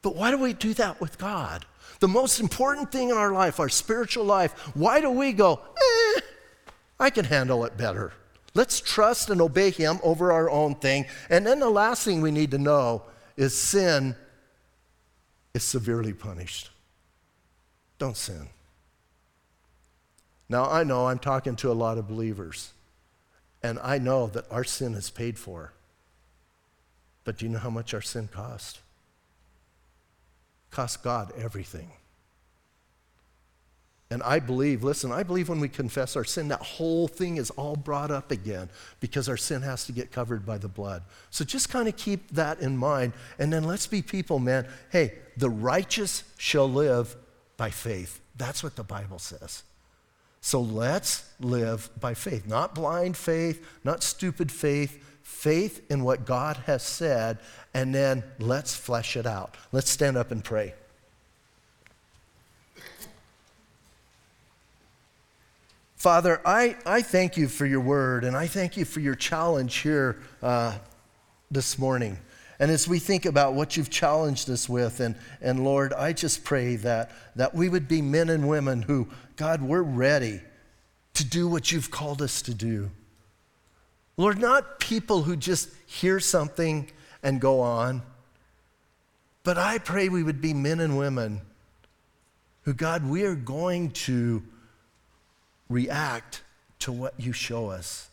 But 0.02 0.16
why 0.16 0.32
do 0.32 0.38
we 0.38 0.54
do 0.54 0.74
that 0.74 1.00
with 1.00 1.18
God? 1.18 1.66
the 2.02 2.08
most 2.08 2.40
important 2.40 2.92
thing 2.92 3.10
in 3.10 3.16
our 3.16 3.32
life, 3.32 3.60
our 3.60 3.70
spiritual 3.70 4.26
life, 4.26 4.54
why 4.76 5.00
do 5.00 5.10
we 5.12 5.32
go, 5.32 5.62
eh, 5.78 6.22
I 7.00 7.10
can 7.12 7.26
handle 7.26 7.64
it 7.64 7.78
better? 7.78 8.12
Let's 8.54 8.82
trust 8.82 9.30
and 9.30 9.40
obey 9.40 9.70
Him 9.70 10.00
over 10.04 10.32
our 10.32 10.50
own 10.50 10.76
thing. 10.76 11.06
And 11.30 11.46
then 11.46 11.60
the 11.60 11.70
last 11.70 12.04
thing 12.04 12.22
we 12.22 12.32
need 12.32 12.52
to 12.52 12.58
know 12.58 13.04
is 13.38 13.58
sin 13.58 14.16
is 15.54 15.64
severely 15.64 16.12
punished. 16.12 16.72
Don't 18.00 18.18
sin. 18.18 18.48
Now, 20.52 20.70
I 20.70 20.84
know 20.84 21.08
I'm 21.08 21.18
talking 21.18 21.56
to 21.56 21.72
a 21.72 21.74
lot 21.74 21.98
of 21.98 22.08
believers, 22.08 22.74
and 23.64 23.80
I 23.82 23.98
know 23.98 24.28
that 24.28 24.46
our 24.52 24.64
sin 24.64 24.94
is 24.94 25.10
paid 25.10 25.40
for. 25.40 25.72
But 27.24 27.38
do 27.38 27.46
you 27.46 27.52
know 27.52 27.60
how 27.60 27.70
much 27.70 27.94
our 27.94 28.02
sin 28.02 28.28
cost? 28.28 28.82
cost 30.72 31.04
God 31.04 31.32
everything. 31.38 31.92
And 34.10 34.22
I 34.24 34.40
believe, 34.40 34.84
listen, 34.84 35.12
I 35.12 35.24
believe 35.24 35.48
when 35.48 35.62
we 35.62 35.70
confess 35.70 36.18
our 36.18 36.26
sin, 36.26 36.50
that 36.50 36.62
whole 36.62 37.08
thing 37.08 37.38
is 37.38 37.50
all 37.52 37.78
brought 37.78 38.12
up 38.12 38.30
again 38.30 38.70
because 39.00 39.30
our 39.30 39.38
sin 39.38 39.62
has 39.62 39.86
to 39.86 39.94
get 39.94 40.12
covered 40.12 40.46
by 40.46 40.58
the 40.58 40.68
blood. 40.68 41.04
So 41.30 41.46
just 41.46 41.70
kind 41.70 41.88
of 41.88 41.96
keep 41.96 42.30
that 42.32 42.60
in 42.60 42.76
mind. 42.76 43.14
And 43.40 43.54
then 43.54 43.64
let's 43.64 43.88
be 43.88 44.02
people, 44.02 44.40
man. 44.40 44.68
Hey, 44.92 45.14
the 45.38 45.50
righteous 45.50 46.24
shall 46.38 46.70
live 46.70 47.16
by 47.56 47.70
faith. 47.70 48.20
That's 48.36 48.64
what 48.64 48.76
the 48.76 48.84
Bible 48.84 49.20
says. 49.20 49.64
So 50.42 50.60
let's 50.60 51.24
live 51.40 51.90
by 52.00 52.16
faith, 52.16 52.48
not 52.48 52.74
blind 52.74 53.16
faith, 53.16 53.66
not 53.84 54.02
stupid 54.02 54.52
faith, 54.52 55.04
faith 55.22 55.90
in 55.92 56.04
what 56.04 56.26
God 56.26 56.58
has 56.66 56.82
said, 56.84 57.38
and 57.74 57.94
then 57.94 58.24
let's 58.40 58.76
flesh 58.76 59.16
it 59.16 59.28
out. 59.28 59.56
Let's 59.72 59.90
stand 59.90 60.18
up 60.18 60.32
and 60.32 60.44
pray. 60.44 60.74
Father, 65.96 66.42
I, 66.44 66.76
I 66.84 67.04
thank 67.04 67.38
you 67.38 67.48
for 67.48 67.68
your 67.68 67.80
word, 67.80 68.24
and 68.24 68.36
I 68.36 68.48
thank 68.48 68.76
you 68.76 68.86
for 68.86 69.00
your 69.00 69.14
challenge 69.14 69.78
here 69.78 70.18
uh, 70.42 70.76
this 71.52 71.78
morning. 71.78 72.18
And 72.60 72.72
as 72.72 72.88
we 72.88 72.98
think 72.98 73.28
about 73.28 73.54
what 73.54 73.78
you've 73.78 73.92
challenged 73.92 74.50
us 74.50 74.68
with, 74.68 75.00
and, 75.00 75.16
and 75.42 75.64
Lord, 75.64 75.94
I 75.94 76.14
just 76.14 76.44
pray 76.44 76.76
that, 76.78 77.12
that 77.36 77.54
we 77.54 77.70
would 77.70 77.88
be 77.88 78.02
men 78.02 78.30
and 78.30 78.50
women 78.50 78.82
who, 78.82 79.10
God, 79.42 79.64
we're 79.64 79.82
ready 79.82 80.40
to 81.16 81.26
do 81.26 81.48
what 81.48 81.72
you've 81.72 81.90
called 81.90 82.22
us 82.22 82.44
to 82.44 82.54
do. 82.54 82.92
Lord, 84.16 84.38
not 84.38 84.80
people 84.80 85.24
who 85.24 85.36
just 85.36 85.70
hear 85.88 86.20
something 86.20 86.92
and 87.24 87.42
go 87.42 87.60
on, 87.62 88.04
but 89.44 89.58
I 89.58 89.80
pray 89.80 90.10
we 90.10 90.22
would 90.22 90.42
be 90.42 90.54
men 90.54 90.80
and 90.80 90.96
women 90.96 91.42
who, 92.66 92.76
God, 92.76 93.04
we 93.04 93.24
are 93.24 93.34
going 93.34 93.90
to 94.06 94.44
react 95.70 96.44
to 96.82 96.92
what 96.92 97.16
you 97.18 97.34
show 97.34 97.72
us. 97.72 98.12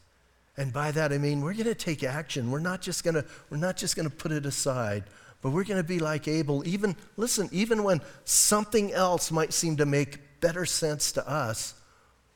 And 0.56 0.72
by 0.72 0.92
that 0.92 1.12
I 1.12 1.18
mean 1.18 1.42
we're 1.42 1.52
going 1.52 1.64
to 1.64 1.74
take 1.74 2.02
action. 2.02 2.50
We're 2.50 2.58
not 2.58 2.80
just 2.80 3.04
going 3.04 3.16
to 3.16 3.24
we're 3.50 3.58
not 3.58 3.76
just 3.76 3.96
going 3.96 4.08
to 4.08 4.16
put 4.16 4.32
it 4.32 4.46
aside, 4.46 5.04
but 5.42 5.50
we're 5.50 5.64
going 5.64 5.76
to 5.76 5.86
be 5.86 5.98
like 5.98 6.26
Abel. 6.26 6.66
Even 6.66 6.96
listen, 7.18 7.50
even 7.52 7.84
when 7.84 8.00
something 8.24 8.94
else 8.94 9.30
might 9.30 9.52
seem 9.52 9.76
to 9.76 9.84
make 9.84 10.20
better 10.40 10.64
sense 10.64 11.12
to 11.12 11.28
us, 11.28 11.74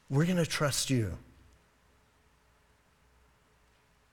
we're 0.09 0.27
going 0.27 0.37
to 0.37 0.47
trust 0.47 0.91
you. 0.91 1.17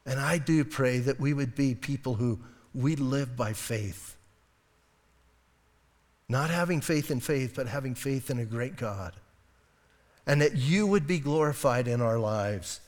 And 0.06 0.20
I 0.20 0.38
do 0.38 0.64
pray 0.66 1.00
that 1.00 1.20
we 1.20 1.34
would 1.34 1.56
be 1.56 1.76
people 1.76 2.16
who 2.16 2.40
we 2.74 2.96
live 2.96 3.36
by 3.36 3.54
faith. 3.54 4.16
Not 6.28 6.50
having 6.50 6.82
faith 6.82 7.12
in 7.12 7.20
faith, 7.20 7.54
but 7.56 7.68
having 7.68 7.96
faith 7.96 8.30
in 8.30 8.40
a 8.40 8.46
great 8.46 8.76
God. 8.76 9.14
And 10.26 10.42
that 10.42 10.56
you 10.56 10.86
would 10.88 11.08
be 11.08 11.20
glorified 11.20 11.88
in 11.88 12.02
our 12.02 12.20
lives. 12.20 12.82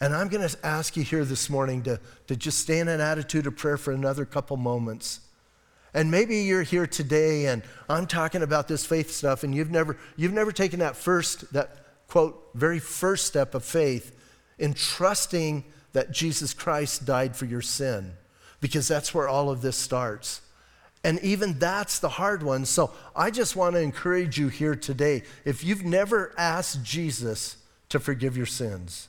And 0.00 0.14
I'm 0.14 0.28
going 0.28 0.46
to 0.48 0.66
ask 0.66 0.96
you 0.96 1.02
here 1.02 1.24
this 1.24 1.50
morning 1.50 1.82
to, 1.82 2.00
to 2.28 2.36
just 2.36 2.58
stay 2.60 2.78
in 2.78 2.88
an 2.88 3.00
attitude 3.00 3.46
of 3.46 3.56
prayer 3.56 3.76
for 3.76 3.92
another 3.92 4.24
couple 4.24 4.56
moments. 4.56 5.20
And 5.94 6.10
maybe 6.10 6.38
you're 6.38 6.62
here 6.62 6.86
today 6.86 7.46
and 7.46 7.62
I'm 7.88 8.06
talking 8.06 8.42
about 8.42 8.68
this 8.68 8.84
faith 8.84 9.10
stuff 9.10 9.42
and 9.42 9.54
you've 9.54 9.70
never, 9.70 9.96
you've 10.16 10.32
never 10.32 10.52
taken 10.52 10.80
that 10.80 10.96
first, 10.96 11.52
that 11.52 11.76
quote, 12.08 12.50
very 12.54 12.78
first 12.78 13.26
step 13.26 13.54
of 13.54 13.64
faith 13.64 14.14
in 14.58 14.74
trusting 14.74 15.64
that 15.92 16.10
Jesus 16.10 16.52
Christ 16.52 17.06
died 17.06 17.34
for 17.34 17.46
your 17.46 17.62
sin, 17.62 18.12
because 18.60 18.86
that's 18.86 19.14
where 19.14 19.28
all 19.28 19.50
of 19.50 19.62
this 19.62 19.76
starts. 19.76 20.42
And 21.04 21.20
even 21.20 21.58
that's 21.58 22.00
the 22.00 22.08
hard 22.08 22.42
one. 22.42 22.64
So 22.66 22.90
I 23.14 23.30
just 23.30 23.56
want 23.56 23.74
to 23.74 23.80
encourage 23.80 24.36
you 24.36 24.48
here 24.48 24.74
today. 24.74 25.22
If 25.44 25.64
you've 25.64 25.84
never 25.84 26.34
asked 26.36 26.82
Jesus 26.82 27.56
to 27.88 28.00
forgive 28.00 28.36
your 28.36 28.46
sins, 28.46 29.08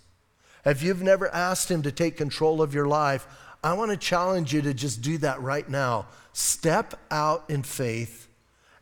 if 0.66 0.84
you've 0.84 1.02
never 1.02 1.34
asked 1.34 1.70
him 1.70 1.82
to 1.82 1.92
take 1.92 2.16
control 2.16 2.62
of 2.62 2.74
your 2.74 2.88
life, 2.88 3.28
I 3.64 3.74
want 3.74 3.92
to 3.92 3.98
challenge 3.98 4.54
you 4.54 4.62
to 4.62 4.74
just 4.74 5.02
do 5.02 5.18
that 5.18 5.42
right 5.42 5.68
now. 5.68 6.08
Step 6.40 6.94
out 7.12 7.44
in 7.50 7.64
faith 7.64 8.28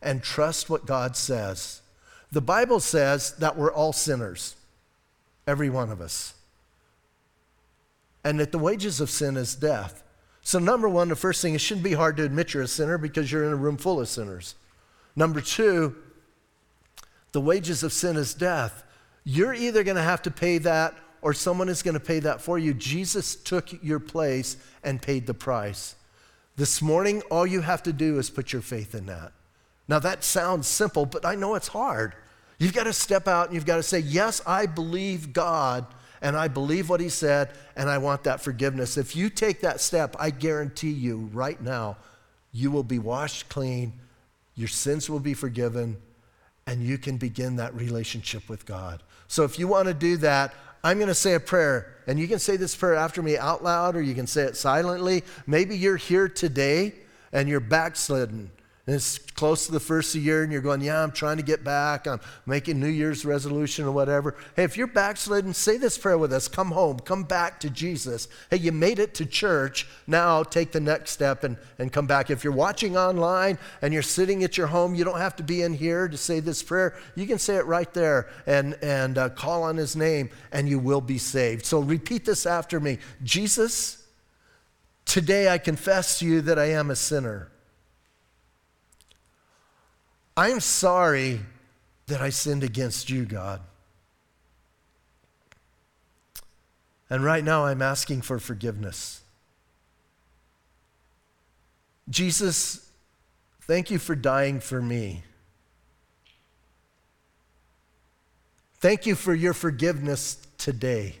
and 0.00 0.22
trust 0.22 0.70
what 0.70 0.86
God 0.86 1.16
says. 1.16 1.82
The 2.30 2.40
Bible 2.40 2.80
says 2.80 3.32
that 3.36 3.56
we're 3.56 3.72
all 3.72 3.92
sinners, 3.92 4.54
every 5.46 5.70
one 5.70 5.90
of 5.90 6.00
us 6.00 6.34
and 8.24 8.38
that 8.40 8.52
the 8.52 8.58
wages 8.58 9.00
of 9.00 9.08
sin 9.08 9.36
is 9.36 9.54
death. 9.54 10.02
So, 10.42 10.58
number 10.58 10.88
one, 10.88 11.08
the 11.08 11.16
first 11.16 11.42
thing, 11.42 11.54
it 11.54 11.62
shouldn't 11.62 11.84
be 11.84 11.92
hard 11.92 12.16
to 12.18 12.24
admit 12.24 12.52
you're 12.52 12.62
a 12.62 12.68
sinner 12.68 12.98
because 12.98 13.30
you're 13.30 13.44
in 13.44 13.52
a 13.52 13.56
room 13.56 13.76
full 13.76 14.00
of 14.00 14.08
sinners. 14.08 14.54
Number 15.16 15.40
two, 15.40 15.96
the 17.32 17.40
wages 17.40 17.82
of 17.82 17.92
sin 17.92 18.16
is 18.16 18.34
death. 18.34 18.84
You're 19.24 19.54
either 19.54 19.82
going 19.82 19.96
to 19.96 20.02
have 20.02 20.22
to 20.22 20.30
pay 20.30 20.58
that 20.58 20.94
or 21.20 21.32
someone 21.32 21.68
is 21.68 21.82
going 21.82 21.94
to 21.94 22.00
pay 22.00 22.20
that 22.20 22.40
for 22.40 22.58
you. 22.58 22.72
Jesus 22.74 23.34
took 23.34 23.82
your 23.82 23.98
place 23.98 24.56
and 24.82 25.00
paid 25.00 25.26
the 25.26 25.34
price. 25.34 25.94
This 26.58 26.82
morning, 26.82 27.22
all 27.30 27.46
you 27.46 27.60
have 27.60 27.84
to 27.84 27.92
do 27.92 28.18
is 28.18 28.30
put 28.30 28.52
your 28.52 28.62
faith 28.62 28.92
in 28.92 29.06
that. 29.06 29.30
Now, 29.86 30.00
that 30.00 30.24
sounds 30.24 30.66
simple, 30.66 31.06
but 31.06 31.24
I 31.24 31.36
know 31.36 31.54
it's 31.54 31.68
hard. 31.68 32.14
You've 32.58 32.74
got 32.74 32.84
to 32.84 32.92
step 32.92 33.28
out 33.28 33.46
and 33.46 33.54
you've 33.54 33.64
got 33.64 33.76
to 33.76 33.82
say, 33.84 34.00
Yes, 34.00 34.42
I 34.44 34.66
believe 34.66 35.32
God 35.32 35.86
and 36.20 36.36
I 36.36 36.48
believe 36.48 36.90
what 36.90 36.98
He 36.98 37.10
said 37.10 37.50
and 37.76 37.88
I 37.88 37.98
want 37.98 38.24
that 38.24 38.40
forgiveness. 38.40 38.96
If 38.96 39.14
you 39.14 39.30
take 39.30 39.60
that 39.60 39.80
step, 39.80 40.16
I 40.18 40.30
guarantee 40.30 40.90
you 40.90 41.30
right 41.32 41.62
now, 41.62 41.96
you 42.50 42.72
will 42.72 42.82
be 42.82 42.98
washed 42.98 43.48
clean, 43.48 43.92
your 44.56 44.66
sins 44.66 45.08
will 45.08 45.20
be 45.20 45.34
forgiven, 45.34 45.96
and 46.66 46.82
you 46.82 46.98
can 46.98 47.18
begin 47.18 47.54
that 47.56 47.72
relationship 47.72 48.48
with 48.48 48.66
God. 48.66 49.04
So 49.28 49.44
if 49.44 49.60
you 49.60 49.68
want 49.68 49.86
to 49.86 49.94
do 49.94 50.16
that, 50.16 50.54
I'm 50.82 50.98
going 50.98 51.08
to 51.08 51.14
say 51.14 51.34
a 51.34 51.40
prayer, 51.40 51.94
and 52.06 52.18
you 52.18 52.28
can 52.28 52.38
say 52.38 52.56
this 52.56 52.76
prayer 52.76 52.94
after 52.94 53.22
me 53.22 53.36
out 53.36 53.64
loud 53.64 53.96
or 53.96 54.02
you 54.02 54.14
can 54.14 54.26
say 54.26 54.42
it 54.44 54.56
silently. 54.56 55.24
Maybe 55.46 55.76
you're 55.76 55.96
here 55.96 56.28
today 56.28 56.94
and 57.32 57.48
you're 57.48 57.60
backslidden 57.60 58.50
and 58.88 58.94
it's 58.94 59.18
close 59.18 59.66
to 59.66 59.72
the 59.72 59.80
first 59.80 60.14
of 60.14 60.22
the 60.22 60.24
year 60.24 60.42
and 60.42 60.50
you're 60.50 60.62
going, 60.62 60.80
Yeah, 60.80 61.02
I'm 61.02 61.12
trying 61.12 61.36
to 61.36 61.42
get 61.42 61.62
back. 61.62 62.06
I'm 62.06 62.20
making 62.46 62.80
New 62.80 62.88
Year's 62.88 63.22
resolution 63.22 63.84
or 63.84 63.92
whatever. 63.92 64.34
Hey, 64.56 64.64
if 64.64 64.78
you're 64.78 64.86
backslidden, 64.86 65.52
say 65.52 65.76
this 65.76 65.98
prayer 65.98 66.16
with 66.16 66.32
us. 66.32 66.48
Come 66.48 66.70
home. 66.70 66.98
Come 67.00 67.24
back 67.24 67.60
to 67.60 67.68
Jesus. 67.68 68.28
Hey, 68.50 68.56
you 68.56 68.72
made 68.72 68.98
it 68.98 69.12
to 69.16 69.26
church. 69.26 69.86
Now 70.06 70.42
take 70.42 70.72
the 70.72 70.80
next 70.80 71.10
step 71.10 71.44
and, 71.44 71.58
and 71.78 71.92
come 71.92 72.06
back. 72.06 72.30
If 72.30 72.42
you're 72.42 72.52
watching 72.54 72.96
online 72.96 73.58
and 73.82 73.92
you're 73.92 74.00
sitting 74.00 74.42
at 74.42 74.56
your 74.56 74.68
home, 74.68 74.94
you 74.94 75.04
don't 75.04 75.18
have 75.18 75.36
to 75.36 75.42
be 75.42 75.60
in 75.60 75.74
here 75.74 76.08
to 76.08 76.16
say 76.16 76.40
this 76.40 76.62
prayer. 76.62 76.96
You 77.14 77.26
can 77.26 77.38
say 77.38 77.56
it 77.56 77.66
right 77.66 77.92
there 77.92 78.30
and, 78.46 78.72
and 78.80 79.18
uh, 79.18 79.28
call 79.28 79.64
on 79.64 79.76
his 79.76 79.96
name 79.96 80.30
and 80.50 80.66
you 80.66 80.78
will 80.78 81.02
be 81.02 81.18
saved. 81.18 81.66
So 81.66 81.80
repeat 81.80 82.24
this 82.24 82.46
after 82.46 82.80
me 82.80 83.00
Jesus, 83.22 84.06
today 85.04 85.50
I 85.50 85.58
confess 85.58 86.20
to 86.20 86.26
you 86.26 86.40
that 86.40 86.58
I 86.58 86.70
am 86.70 86.90
a 86.90 86.96
sinner. 86.96 87.50
I'm 90.38 90.60
sorry 90.60 91.40
that 92.06 92.20
I 92.20 92.30
sinned 92.30 92.62
against 92.62 93.10
you, 93.10 93.24
God. 93.24 93.60
And 97.10 97.24
right 97.24 97.42
now 97.42 97.64
I'm 97.64 97.82
asking 97.82 98.22
for 98.22 98.38
forgiveness. 98.38 99.20
Jesus, 102.08 102.88
thank 103.62 103.90
you 103.90 103.98
for 103.98 104.14
dying 104.14 104.60
for 104.60 104.80
me. 104.80 105.24
Thank 108.76 109.06
you 109.06 109.16
for 109.16 109.34
your 109.34 109.54
forgiveness 109.54 110.38
today. 110.56 111.16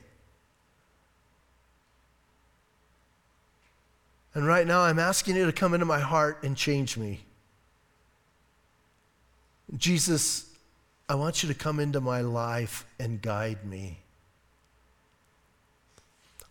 And 4.32 4.46
right 4.46 4.64
now, 4.64 4.82
I'm 4.82 5.00
asking 5.00 5.34
you 5.34 5.46
to 5.46 5.52
come 5.52 5.74
into 5.74 5.86
my 5.86 5.98
heart 5.98 6.44
and 6.44 6.56
change 6.56 6.96
me. 6.96 7.22
Jesus, 9.76 10.48
I 11.08 11.14
want 11.14 11.42
you 11.42 11.48
to 11.48 11.54
come 11.54 11.80
into 11.80 12.00
my 12.00 12.20
life 12.20 12.86
and 12.98 13.20
guide 13.20 13.64
me. 13.64 13.98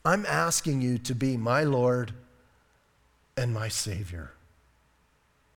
I'm 0.05 0.25
asking 0.25 0.81
you 0.81 0.97
to 0.99 1.15
be 1.15 1.35
my 1.35 1.63
Lord 1.63 2.13
and 3.35 3.53
my 3.53 3.67
Savior. 3.67 4.31